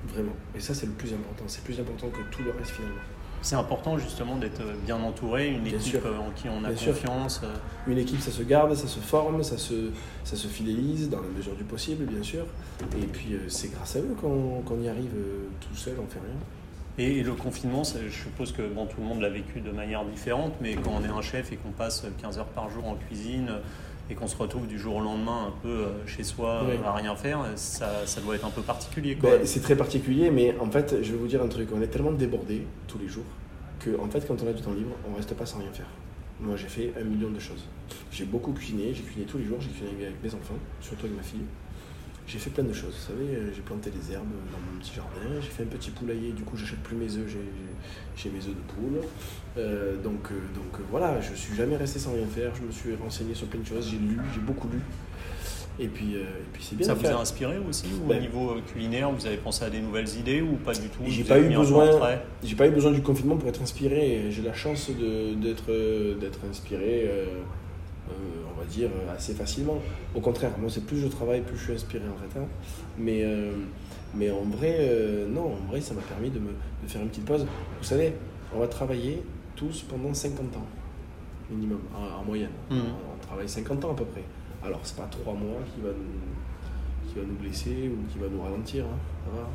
Vraiment. 0.07 0.33
Et 0.55 0.59
ça, 0.59 0.73
c'est 0.73 0.85
le 0.85 0.93
plus 0.93 1.13
important. 1.13 1.43
C'est 1.47 1.63
plus 1.63 1.79
important 1.79 2.07
que 2.09 2.21
tout 2.35 2.43
le 2.43 2.51
reste 2.51 2.71
finalement. 2.71 3.01
C'est 3.43 3.55
important 3.55 3.97
justement 3.97 4.35
d'être 4.35 4.61
bien 4.85 5.01
entouré, 5.01 5.49
une 5.49 5.65
équipe 5.65 6.05
euh, 6.05 6.19
en 6.19 6.29
qui 6.35 6.47
on 6.47 6.63
a 6.63 6.69
confiance. 6.71 7.41
Euh. 7.43 7.55
Une 7.87 7.97
équipe, 7.97 8.21
ça 8.21 8.29
se 8.31 8.43
garde, 8.43 8.75
ça 8.75 8.87
se 8.87 8.99
forme, 8.99 9.41
ça 9.41 9.57
se, 9.57 9.89
ça 10.23 10.35
se 10.35 10.47
fidélise 10.47 11.09
dans 11.09 11.21
la 11.21 11.27
mesure 11.27 11.55
du 11.55 11.63
possible, 11.63 12.05
bien 12.05 12.21
sûr. 12.21 12.45
Et 13.01 13.07
puis 13.07 13.33
euh, 13.33 13.39
c'est 13.47 13.71
grâce 13.71 13.95
à 13.95 13.99
eux 13.99 14.15
qu'on 14.21 14.79
y 14.79 14.87
arrive 14.87 15.15
tout 15.59 15.75
seul, 15.75 15.95
on 15.99 16.07
fait 16.07 16.19
rien. 16.19 16.37
Et, 16.97 17.23
le 17.23 17.33
confinement, 17.33 17.83
je 17.83 18.09
suppose 18.09 18.51
que 18.51 18.61
bon, 18.61 18.85
tout 18.85 18.99
le 18.99 19.07
monde 19.07 19.21
l'a 19.21 19.29
vécu 19.29 19.61
de 19.61 19.71
manière 19.71 20.03
différente, 20.05 20.53
mais 20.61 20.75
quand 20.75 20.91
on 21.01 21.03
est 21.03 21.09
un 21.09 21.21
chef 21.21 21.51
et 21.51 21.55
qu'on 21.55 21.71
passe 21.71 22.05
15 22.21 22.37
heures 22.37 22.45
par 22.47 22.69
jour 22.69 22.87
en 22.87 22.95
cuisine 22.95 23.49
et 24.09 24.13
qu'on 24.13 24.27
se 24.27 24.35
retrouve 24.35 24.67
du 24.67 24.77
jour 24.77 24.97
au 24.97 25.01
lendemain 25.01 25.47
un 25.47 25.53
peu 25.63 25.85
chez 26.05 26.23
soi 26.23 26.63
à 26.85 26.93
rien 26.93 27.15
faire, 27.15 27.39
ça, 27.55 28.05
ça, 28.05 28.21
doit 28.21 28.35
être 28.35 28.45
un 28.45 28.49
peu 28.49 28.61
particulier. 28.61 29.15
Ben, 29.15 29.45
c'est 29.45 29.61
très 29.61 29.75
particulier, 29.75 30.31
mais 30.31 30.55
en 30.59 30.69
fait, 30.69 31.01
je 31.01 31.11
vais 31.11 31.17
vous 31.17 31.27
dire 31.27 31.41
un 31.41 31.47
truc, 31.47 31.69
on 31.73 31.81
est 31.81 31.87
tellement 31.87 32.11
débordé 32.11 32.67
tous 32.87 32.99
les 32.99 33.07
jours 33.07 33.25
que 33.83 33.99
en 33.99 34.07
fait, 34.09 34.25
quand 34.27 34.41
on 34.41 34.47
a 34.47 34.53
du 34.53 34.61
temps 34.61 34.73
libre, 34.73 34.95
on 35.09 35.15
reste 35.15 35.33
pas 35.33 35.45
sans 35.45 35.59
rien 35.59 35.71
faire. 35.73 35.87
Moi, 36.39 36.55
j'ai 36.55 36.67
fait 36.67 36.93
un 36.99 37.03
million 37.03 37.29
de 37.29 37.39
choses. 37.39 37.65
J'ai 38.11 38.25
beaucoup 38.25 38.51
cuisiné, 38.51 38.93
j'ai 38.93 39.03
cuisiné 39.03 39.25
tous 39.25 39.37
les 39.37 39.45
jours, 39.45 39.57
j'ai 39.59 39.69
cuisiné 39.69 40.05
avec 40.05 40.23
mes 40.23 40.33
enfants, 40.33 40.55
surtout 40.79 41.05
avec 41.05 41.17
ma 41.17 41.23
fille. 41.23 41.45
J'ai 42.27 42.39
fait 42.39 42.49
plein 42.49 42.63
de 42.63 42.71
choses, 42.71 42.93
vous 42.95 43.13
savez, 43.13 43.35
euh, 43.35 43.51
j'ai 43.53 43.61
planté 43.61 43.89
des 43.89 44.13
herbes 44.13 44.23
dans 44.51 44.57
mon 44.71 44.79
petit 44.79 44.93
jardin, 44.95 45.41
j'ai 45.41 45.49
fait 45.49 45.63
un 45.63 45.65
petit 45.65 45.89
poulailler, 45.91 46.31
du 46.31 46.43
coup 46.43 46.55
j'achète 46.55 46.79
plus 46.79 46.95
mes 46.95 47.17
œufs, 47.17 47.27
j'ai- 47.27 48.29
mes 48.29 48.37
œufs 48.37 48.45
de 48.55 48.71
poule. 48.73 49.01
Euh, 49.57 49.97
donc, 50.01 50.31
euh, 50.31 50.35
donc 50.55 50.79
voilà, 50.89 51.19
je 51.19 51.33
suis 51.33 51.55
jamais 51.55 51.75
resté 51.75 51.99
sans 51.99 52.13
rien 52.13 52.25
faire, 52.27 52.53
je 52.55 52.61
me 52.61 52.71
suis 52.71 52.95
renseigné 52.95 53.33
sur 53.33 53.47
plein 53.47 53.59
de 53.59 53.65
choses, 53.65 53.89
j'ai 53.89 53.97
lu, 53.97 54.17
j'ai 54.33 54.39
beaucoup 54.39 54.69
lu. 54.69 54.79
Et 55.79 55.87
puis, 55.87 56.15
euh, 56.15 56.19
et 56.21 56.49
puis 56.53 56.63
c'est 56.63 56.75
bien 56.77 56.85
Ça 56.85 56.93
vous 56.93 57.05
a 57.07 57.19
inspiré 57.19 57.57
aussi 57.67 57.85
ou 58.01 58.07
Ben. 58.07 58.17
au 58.17 58.21
niveau 58.21 58.55
culinaire 58.71 59.09
Vous 59.11 59.25
avez 59.25 59.37
pensé 59.37 59.65
à 59.65 59.69
des 59.69 59.79
nouvelles 59.81 60.07
idées 60.17 60.41
ou 60.41 60.55
pas 60.57 60.73
du 60.73 60.87
tout 60.89 61.01
J'ai 61.07 61.23
pas 61.23 61.39
eu 61.39 61.49
besoin- 61.49 61.85
J'ai 62.43 62.55
pas 62.55 62.67
eu 62.67 62.71
besoin 62.71 62.91
du 62.91 63.01
confinement 63.01 63.35
pour 63.37 63.49
être 63.49 63.61
inspiré. 63.61 64.25
J'ai 64.29 64.41
la 64.43 64.53
chance 64.53 64.89
d'être 64.91 65.71
d'être 66.19 66.39
inspiré, 66.49 67.05
euh, 67.09 67.25
va 68.61 68.65
dire, 68.69 68.89
assez 69.15 69.33
facilement. 69.33 69.77
Au 70.15 70.19
contraire, 70.21 70.51
moi, 70.59 70.69
c'est 70.69 70.85
plus 70.85 70.97
je 70.97 71.07
travaille, 71.07 71.41
plus 71.41 71.57
je 71.57 71.63
suis 71.63 71.73
inspiré 71.73 72.03
en 72.07 72.17
fait. 72.17 72.39
hein. 72.39 72.45
Mais, 72.97 73.21
euh, 73.23 73.51
mais 74.15 74.29
en 74.31 74.43
vrai, 74.43 74.77
euh, 74.79 75.27
non, 75.27 75.53
en 75.53 75.69
vrai, 75.69 75.81
ça 75.81 75.93
m'a 75.93 76.01
permis 76.01 76.29
de, 76.29 76.39
me, 76.39 76.49
de 76.83 76.87
faire 76.87 77.01
une 77.01 77.09
petite 77.09 77.25
pause. 77.25 77.45
Vous 77.79 77.83
savez, 77.83 78.13
on 78.53 78.59
va 78.59 78.67
travailler 78.67 79.23
tous 79.55 79.83
pendant 79.83 80.13
50 80.13 80.55
ans, 80.57 80.65
minimum, 81.49 81.79
en, 81.95 82.21
en 82.21 82.23
moyenne. 82.23 82.49
Mhm. 82.69 82.79
On 83.15 83.25
travaille 83.25 83.47
50 83.49 83.83
ans 83.85 83.91
à 83.91 83.95
peu 83.95 84.05
près. 84.05 84.23
Alors, 84.63 84.79
c'est 84.83 84.95
pas 84.97 85.07
3 85.09 85.33
mois 85.33 85.59
qui 85.73 85.81
va 85.81 85.89
nous, 85.89 87.09
qui 87.09 87.15
va 87.19 87.25
nous 87.25 87.35
blesser 87.35 87.89
ou 87.91 88.11
qui 88.11 88.19
va 88.19 88.27
nous 88.27 88.41
ralentir. 88.41 88.85
hein. 88.85 88.97
Ça 89.25 89.31
va. 89.37 89.47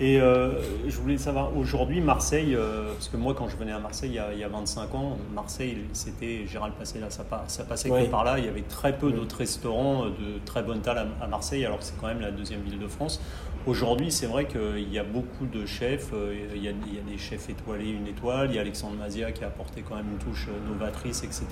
Et 0.00 0.20
euh, 0.20 0.52
je 0.88 0.96
voulais 0.98 1.18
savoir, 1.18 1.56
aujourd'hui, 1.56 2.00
Marseille, 2.00 2.54
euh, 2.54 2.92
parce 2.94 3.08
que 3.08 3.16
moi, 3.16 3.34
quand 3.36 3.48
je 3.48 3.56
venais 3.56 3.72
à 3.72 3.80
Marseille 3.80 4.10
il 4.10 4.14
y 4.14 4.18
a, 4.20 4.32
il 4.32 4.38
y 4.38 4.44
a 4.44 4.48
25 4.48 4.94
ans, 4.94 5.18
Marseille, 5.34 5.78
c'était 5.92 6.46
Gérald 6.46 6.74
passait 6.74 7.00
là, 7.00 7.10
ça, 7.10 7.24
pa- 7.24 7.44
ça 7.48 7.64
passait 7.64 7.90
Oui. 7.90 8.04
que 8.04 8.10
par 8.10 8.22
là. 8.22 8.38
Il 8.38 8.44
y 8.44 8.48
avait 8.48 8.62
très 8.62 8.96
peu 8.96 9.06
Oui. 9.06 9.12
d'autres 9.14 9.36
restaurants 9.38 10.04
euh, 10.04 10.10
de 10.10 10.38
très 10.44 10.62
bonne 10.62 10.80
taille 10.82 10.98
à, 11.20 11.24
à 11.24 11.26
Marseille, 11.26 11.64
alors 11.66 11.78
que 11.78 11.84
c'est 11.84 11.98
quand 12.00 12.06
même 12.06 12.20
la 12.20 12.30
deuxième 12.30 12.60
ville 12.62 12.78
de 12.78 12.86
France. 12.86 13.20
Aujourd'hui, 13.66 14.12
c'est 14.12 14.26
vrai 14.26 14.46
qu'il 14.46 14.88
y 14.90 15.00
a 15.00 15.04
beaucoup 15.04 15.46
de 15.46 15.66
chefs. 15.66 16.12
Il 16.54 16.62
y, 16.62 16.68
a, 16.68 16.70
il 16.70 16.94
y 16.94 16.98
a 16.98 17.02
des 17.10 17.18
chefs 17.18 17.50
étoilés, 17.50 17.90
une 17.90 18.06
étoile. 18.06 18.50
Il 18.50 18.54
y 18.54 18.58
a 18.58 18.60
Alexandre 18.62 18.94
Mazia 18.96 19.32
qui 19.32 19.42
a 19.42 19.48
apporté 19.48 19.82
quand 19.86 19.96
même 19.96 20.06
une 20.12 20.18
touche 20.18 20.46
novatrice, 20.70 21.24
etc. 21.24 21.44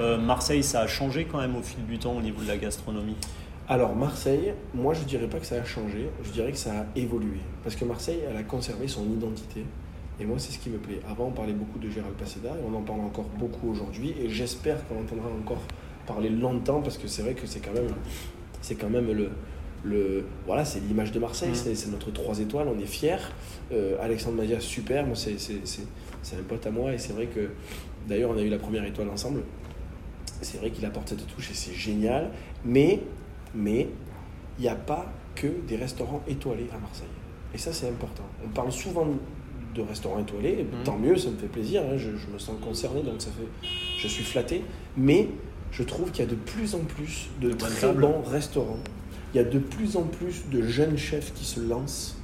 Euh, 0.00 0.16
Marseille, 0.16 0.62
ça 0.62 0.80
a 0.82 0.86
changé 0.86 1.24
quand 1.24 1.38
même 1.40 1.56
au 1.56 1.62
fil 1.62 1.84
du 1.86 1.98
temps 1.98 2.12
au 2.16 2.22
niveau 2.22 2.40
de 2.40 2.48
la 2.48 2.56
gastronomie? 2.56 3.16
Alors 3.68 3.96
Marseille, 3.96 4.52
moi 4.74 4.92
je 4.92 5.04
dirais 5.04 5.26
pas 5.26 5.38
que 5.38 5.46
ça 5.46 5.56
a 5.56 5.64
changé, 5.64 6.08
je 6.22 6.30
dirais 6.30 6.52
que 6.52 6.58
ça 6.58 6.80
a 6.80 6.86
évolué. 6.98 7.38
Parce 7.62 7.76
que 7.76 7.84
Marseille, 7.86 8.20
elle 8.28 8.36
a 8.36 8.42
conservé 8.42 8.88
son 8.88 9.04
identité. 9.10 9.64
Et 10.20 10.26
moi 10.26 10.36
c'est 10.38 10.52
ce 10.52 10.58
qui 10.58 10.68
me 10.68 10.76
plaît. 10.78 11.00
Avant 11.08 11.26
on 11.28 11.30
parlait 11.32 11.54
beaucoup 11.54 11.78
de 11.78 11.88
Gérald 11.88 12.14
Paseda 12.14 12.50
et 12.50 12.62
on 12.70 12.76
en 12.76 12.82
parle 12.82 13.00
encore 13.00 13.24
beaucoup 13.38 13.70
aujourd'hui. 13.70 14.14
Et 14.20 14.28
j'espère 14.28 14.86
qu'on 14.86 15.00
entendra 15.00 15.28
encore 15.28 15.62
parler 16.06 16.28
longtemps 16.28 16.82
parce 16.82 16.98
que 16.98 17.08
c'est 17.08 17.22
vrai 17.22 17.32
que 17.32 17.46
c'est 17.46 17.60
quand 17.60 17.72
même, 17.72 17.88
c'est 18.60 18.74
quand 18.74 18.90
même 18.90 19.10
le, 19.10 19.30
le 19.82 20.26
voilà, 20.46 20.66
c'est 20.66 20.80
l'image 20.80 21.10
de 21.12 21.18
Marseille, 21.18 21.48
Mhm. 21.48 21.74
c'est, 21.74 21.90
notre 21.90 22.10
trois 22.12 22.38
étoiles, 22.40 22.68
on 22.68 22.78
est 22.78 22.86
fiers. 22.86 23.16
Euh, 23.72 23.96
Alexandre 24.02 24.36
Mazia, 24.36 24.60
super, 24.60 25.06
moi 25.06 25.16
c'est, 25.16 25.38
c'est, 25.40 25.60
c'est, 25.66 25.86
c'est 26.22 26.36
un 26.36 26.42
pote 26.42 26.66
à 26.66 26.70
moi 26.70 26.92
et 26.92 26.98
c'est 26.98 27.14
vrai 27.14 27.26
que 27.26 27.48
d'ailleurs 28.06 28.30
on 28.30 28.36
a 28.36 28.42
eu 28.42 28.50
la 28.50 28.58
première 28.58 28.84
étoile 28.84 29.08
ensemble. 29.08 29.40
C'est 30.42 30.58
vrai 30.58 30.70
qu'il 30.70 30.84
apporte 30.84 31.08
cette 31.08 31.26
touche 31.26 31.50
et 31.50 31.54
c'est 31.54 31.72
génial. 31.74 32.30
Mais 32.66 33.00
mais 33.54 33.88
il 34.58 34.62
n'y 34.62 34.68
a 34.68 34.74
pas 34.74 35.06
que 35.34 35.46
des 35.66 35.76
restaurants 35.76 36.22
étoilés 36.28 36.68
à 36.74 36.78
Marseille. 36.78 37.06
Et 37.54 37.58
ça, 37.58 37.72
c'est 37.72 37.88
important. 37.88 38.24
On 38.44 38.48
parle 38.48 38.72
souvent 38.72 39.06
de 39.74 39.82
restaurants 39.82 40.20
étoilés, 40.20 40.64
Mhm. 40.72 40.84
tant 40.84 40.96
mieux, 40.98 41.16
ça 41.16 41.30
me 41.30 41.36
fait 41.36 41.48
plaisir, 41.48 41.82
hein, 41.82 41.96
je, 41.96 42.10
je 42.16 42.26
me 42.32 42.38
sens 42.38 42.54
concerné, 42.62 43.02
donc 43.02 43.20
ça 43.20 43.30
fait, 43.30 43.68
je 43.98 44.06
suis 44.08 44.22
flatté. 44.24 44.62
Mais 44.96 45.28
je 45.72 45.82
trouve 45.82 46.10
qu'il 46.12 46.24
y 46.24 46.28
a 46.28 46.30
de 46.30 46.36
plus 46.36 46.74
en 46.76 46.80
plus 46.80 47.28
de, 47.40 47.48
De 47.50 47.54
très 47.54 47.92
bons 47.92 48.22
restaurants. 48.22 48.78
Il 49.32 49.38
y 49.38 49.40
a 49.40 49.44
de 49.44 49.58
plus 49.58 49.96
en 49.96 50.02
plus 50.04 50.44
de 50.52 50.62
jeunes 50.62 50.96
chefs 50.96 51.32
qui 51.34 51.44
se 51.44 51.58
lancent. 51.60 52.16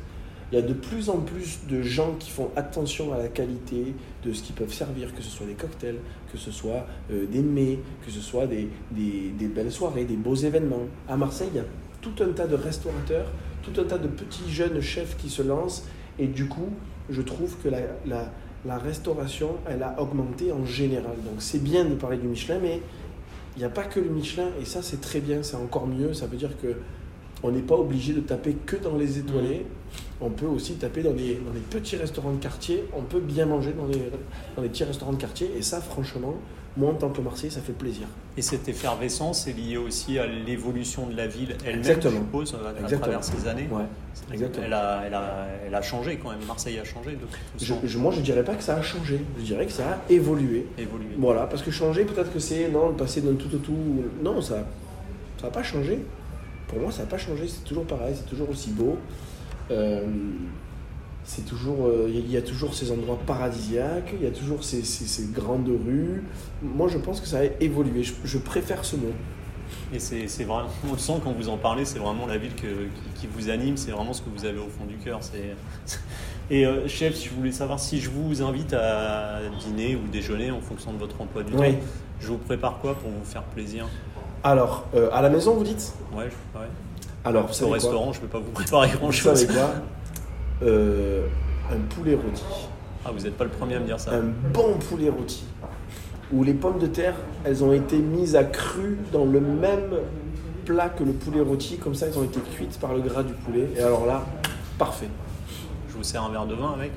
Il 0.52 0.58
y 0.58 0.58
a 0.58 0.62
de 0.62 0.72
plus 0.72 1.10
en 1.10 1.18
plus 1.18 1.60
de 1.68 1.80
gens 1.82 2.16
qui 2.18 2.30
font 2.30 2.50
attention 2.56 3.12
à 3.12 3.18
la 3.18 3.28
qualité 3.28 3.94
de 4.24 4.32
ce 4.32 4.42
qu'ils 4.42 4.54
peuvent 4.54 4.72
servir, 4.72 5.14
que 5.14 5.22
ce 5.22 5.30
soit 5.30 5.46
des 5.46 5.54
cocktails, 5.54 5.98
que 6.32 6.38
ce 6.38 6.50
soit 6.50 6.86
euh, 7.12 7.26
des 7.26 7.42
mets, 7.42 7.78
que 8.04 8.10
ce 8.10 8.20
soit 8.20 8.46
des, 8.46 8.68
belles 9.54 9.70
soirées, 9.70 10.04
des 10.04 10.16
beaux 10.16 10.34
événements. 10.34 10.86
À 11.08 11.16
Marseille, 11.16 11.50
il 11.52 11.58
y 11.58 11.60
a 11.60 11.66
tout 12.00 12.14
un 12.20 12.32
tas 12.32 12.48
de 12.48 12.56
restaurateurs, 12.56 13.26
tout 13.62 13.80
un 13.80 13.84
tas 13.84 13.98
de 13.98 14.08
petits 14.08 14.50
jeunes 14.50 14.80
chefs 14.80 15.16
qui 15.16 15.30
se 15.30 15.42
lancent. 15.42 15.84
Et 16.18 16.26
du 16.26 16.48
coup, 16.48 16.70
je 17.08 17.22
trouve 17.22 17.56
que 17.62 17.68
la, 17.68 18.32
la 18.64 18.78
restauration, 18.78 19.56
elle 19.68 19.84
a 19.84 20.00
augmenté 20.00 20.50
en 20.50 20.64
général. 20.64 21.14
Donc 21.24 21.36
c'est 21.38 21.62
bien 21.62 21.84
de 21.84 21.94
parler 21.94 22.16
du 22.18 22.26
Michelin, 22.26 22.58
mais 22.60 22.82
il 23.56 23.60
n'y 23.60 23.64
a 23.64 23.70
pas 23.70 23.84
que 23.84 24.00
le 24.00 24.10
Michelin. 24.10 24.48
Et 24.60 24.64
ça, 24.64 24.82
c'est 24.82 25.00
très 25.00 25.20
bien, 25.20 25.42
c'est 25.42 25.56
encore 25.56 25.86
mieux. 25.86 26.12
Ça 26.12 26.26
veut 26.26 26.36
dire 26.36 26.58
que 26.60 26.74
on 27.42 27.50
n'est 27.50 27.62
pas 27.62 27.76
obligé 27.76 28.12
de 28.12 28.20
taper 28.20 28.54
que 28.66 28.76
dans 28.76 28.96
les 28.96 29.18
étoilés. 29.18 29.66
On 30.20 30.28
peut 30.30 30.46
aussi 30.46 30.74
taper 30.74 31.02
dans 31.02 31.14
les 31.14 31.38
petits 31.70 31.96
restaurants 31.96 32.32
de 32.32 32.42
quartier. 32.42 32.84
On 32.96 33.02
peut 33.02 33.20
bien 33.20 33.46
manger 33.46 33.72
dans 33.72 33.86
les 34.62 34.68
petits 34.68 34.84
restaurants 34.84 35.12
de 35.12 35.16
quartier. 35.20 35.50
Et 35.56 35.62
ça, 35.62 35.80
franchement, 35.80 36.34
moi, 36.76 36.90
en 36.90 36.94
tant 36.94 37.08
que 37.08 37.20
Marseillais, 37.22 37.50
ça 37.50 37.62
fait 37.62 37.72
plaisir. 37.72 38.06
Et 38.36 38.42
cette 38.42 38.68
effervescence 38.68 39.46
est 39.48 39.52
liée 39.54 39.78
aussi 39.78 40.18
à 40.18 40.26
l'évolution 40.26 41.06
de 41.06 41.16
la 41.16 41.26
ville 41.26 41.56
elle-même, 41.66 41.82
je 42.00 42.08
suppose, 42.08 42.54
à, 42.54 42.70
Exactement. 42.72 43.00
travers 43.00 43.24
ces 43.24 43.48
années. 43.48 43.68
Ouais. 43.72 43.82
Exactement. 44.32 44.66
a, 44.76 45.02
elle 45.06 45.14
a, 45.14 45.46
elle 45.66 45.74
a 45.74 45.82
changé 45.82 46.18
quand 46.22 46.30
même. 46.30 46.38
Marseille 46.46 46.78
a 46.78 46.84
changé 46.84 47.12
de 47.12 47.16
toute 47.16 47.30
Je, 47.58 47.64
façon. 47.74 47.80
je- 47.86 47.98
moi, 47.98 48.12
je 48.12 48.20
dirais 48.20 48.44
pas 48.44 48.54
que 48.54 48.62
ça 48.62 48.76
a 48.76 48.82
changé. 48.82 49.20
Je 49.38 49.42
dirais 49.44 49.66
que 49.66 49.72
ça 49.72 49.88
a 49.88 50.12
évolué. 50.12 50.66
évolué. 50.78 51.08
Voilà, 51.18 51.46
parce 51.46 51.62
que 51.62 51.70
changer, 51.70 52.04
peut-être 52.04 52.32
que 52.32 52.38
c'est 52.38 52.68
non, 52.68 52.92
passer 52.92 53.22
d'un 53.22 53.34
tout 53.34 53.52
au 53.54 53.58
tout. 53.58 53.74
Non, 54.22 54.40
ça 54.42 54.66
ça 55.40 55.46
n'a 55.46 55.52
pas 55.52 55.62
changé. 55.62 55.98
Pour 56.70 56.80
moi, 56.80 56.90
ça 56.92 57.02
n'a 57.02 57.08
pas 57.08 57.18
changé. 57.18 57.46
C'est 57.48 57.64
toujours 57.64 57.84
pareil, 57.84 58.14
c'est 58.16 58.28
toujours 58.28 58.48
aussi 58.50 58.70
beau. 58.70 58.96
Euh, 59.70 60.06
c'est 61.24 61.44
toujours, 61.44 61.86
euh, 61.86 62.06
il 62.08 62.14
y 62.14 62.18
a- 62.18 62.20
il 62.22 62.30
y, 62.32 62.36
a 62.36 62.42
toujours 62.42 62.74
ces 62.74 62.90
endroits 62.90 63.18
paradisiaques, 63.26 64.12
il 64.18 64.22
y 64.24 64.26
a 64.26 64.30
toujours 64.30 64.64
ces, 64.64 64.82
ces- 64.82 65.04
ces 65.06 65.26
grandes 65.32 65.68
rues. 65.68 66.22
Moi, 66.62 66.88
je 66.88 66.98
pense 66.98 67.20
que 67.20 67.26
ça 67.26 67.40
a 67.40 67.44
évolué. 67.60 68.02
Je, 68.02 68.14
je 68.24 68.38
préfère 68.38 68.84
ce 68.84 68.96
mot. 68.96 69.12
Et 69.94 69.98
c'est 70.00 70.26
vraiment, 70.44 70.68
on 70.88 70.92
le 70.92 70.98
sent 70.98 71.14
quand 71.22 71.32
vous 71.32 71.48
en 71.48 71.56
parlez, 71.56 71.84
c'est 71.84 71.98
vraiment 72.00 72.26
la 72.26 72.38
ville 72.38 72.54
que- 72.54 72.66
qui, 73.14 73.20
qui 73.20 73.26
vous 73.32 73.50
anime, 73.50 73.76
c'est 73.76 73.92
vraiment 73.92 74.12
ce 74.12 74.22
que 74.22 74.30
vous 74.30 74.44
avez 74.44 74.58
au 74.58 74.68
fond 74.68 74.84
du 74.86 74.96
cœur. 74.96 75.20
Et 76.50 76.66
euh, 76.66 76.88
chef, 76.88 77.22
je 77.22 77.30
voulais 77.30 77.52
savoir 77.52 77.78
si 77.78 78.00
je 78.00 78.10
vous 78.10 78.42
invite 78.42 78.72
à 78.72 79.38
dîner 79.60 79.94
ou 79.94 80.08
déjeuner 80.10 80.50
en 80.50 80.60
fonction 80.60 80.92
de 80.92 80.98
votre 80.98 81.20
emploi 81.20 81.44
du 81.44 81.54
Oui. 81.54 81.72
temps. 81.74 81.78
Je 82.20 82.26
vous 82.28 82.38
prépare 82.38 82.78
quoi 82.80 82.94
pour 82.96 83.08
vous 83.10 83.24
faire 83.24 83.44
plaisir? 83.44 83.86
Alors, 84.42 84.84
euh, 84.94 85.08
à 85.12 85.20
la 85.22 85.28
maison, 85.30 85.54
vous 85.54 85.64
dites? 85.64 85.92
Ouais, 86.16 86.24
je- 86.24 86.58
ouais. 86.58 86.66
Alors, 87.24 87.44
vous 87.44 87.50
Au 87.50 87.54
savez 87.54 87.72
restaurant, 87.72 88.12
je 88.12 88.18
ne 88.20 88.22
vais 88.24 88.30
pas 88.30 88.38
vous 88.38 88.50
préparer 88.50 88.88
Vous 88.88 88.98
grand-chose. 88.98 89.40
savez 89.46 89.52
quoi? 89.52 89.70
Euh, 90.62 91.22
Un 91.72 91.78
poulet 91.94 92.14
rôti. 92.14 92.42
Ah, 93.06 93.10
vous 93.16 93.20
n'êtes 93.24 93.34
pas 93.38 93.44
le 93.44 93.50
premier 93.50 93.76
à 93.76 93.80
me 93.80 93.86
dire 93.86 93.98
ça. 93.98 94.10
un 94.12 94.24
bon 94.52 94.74
poulet 94.90 95.08
rôti. 95.08 95.42
Où 96.34 96.44
les 96.44 96.52
pommes 96.52 96.78
de 96.78 96.86
terre 96.86 97.14
elles 97.44 97.64
ont 97.64 97.72
été 97.72 97.96
mises 97.96 98.36
à 98.36 98.44
cru 98.44 98.98
dans 99.10 99.24
le 99.24 99.40
même 99.40 99.94
plat 100.66 100.90
que 100.90 101.02
le 101.02 101.12
poulet 101.12 101.40
rôti. 101.40 101.78
Comme 101.78 101.94
ça 101.94 102.08
elles 102.08 102.18
ont 102.18 102.24
été 102.24 102.40
cuites 102.40 102.78
par 102.78 102.92
le 102.92 103.00
gras 103.00 103.22
du 103.22 103.32
poulet. 103.32 103.70
Et 103.74 103.80
alors 103.80 104.04
là 104.04 104.22
parfait. 104.78 105.08
Je 105.88 105.96
vous 105.96 106.02
sers 106.04 106.22
un 106.22 106.28
verre 106.30 106.44
de 106.44 106.54
vin 106.56 106.74
avec? 106.74 106.90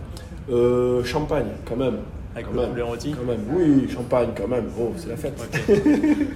Euh, 0.51 1.01
champagne 1.06 1.47
quand 1.65 1.77
même. 1.77 1.99
Avec 2.36 2.47
Quand 2.47 2.53
le 2.56 2.60
même. 2.63 2.69
poulet 2.71 2.82
rôti? 2.82 3.12
Quand 3.17 3.25
même. 3.32 3.45
Oui 3.49 3.89
champagne 3.89 4.32
quand 4.36 4.49
même. 4.49 4.65
Oh 4.77 4.91
c'est 4.97 5.08
la 5.08 5.15
fête. 5.15 5.39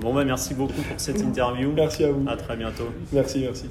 Bon, 0.00 0.14
bah 0.14 0.24
merci 0.24 0.54
beaucoup 0.54 0.80
pour 0.82 0.98
cette 1.00 1.20
interview. 1.20 1.72
merci 1.74 2.04
à 2.04 2.12
vous 2.12 2.24
À 2.28 2.36
très 2.36 2.56
bientôt. 2.56 2.88
merci 3.12 3.40
merci 3.40 3.66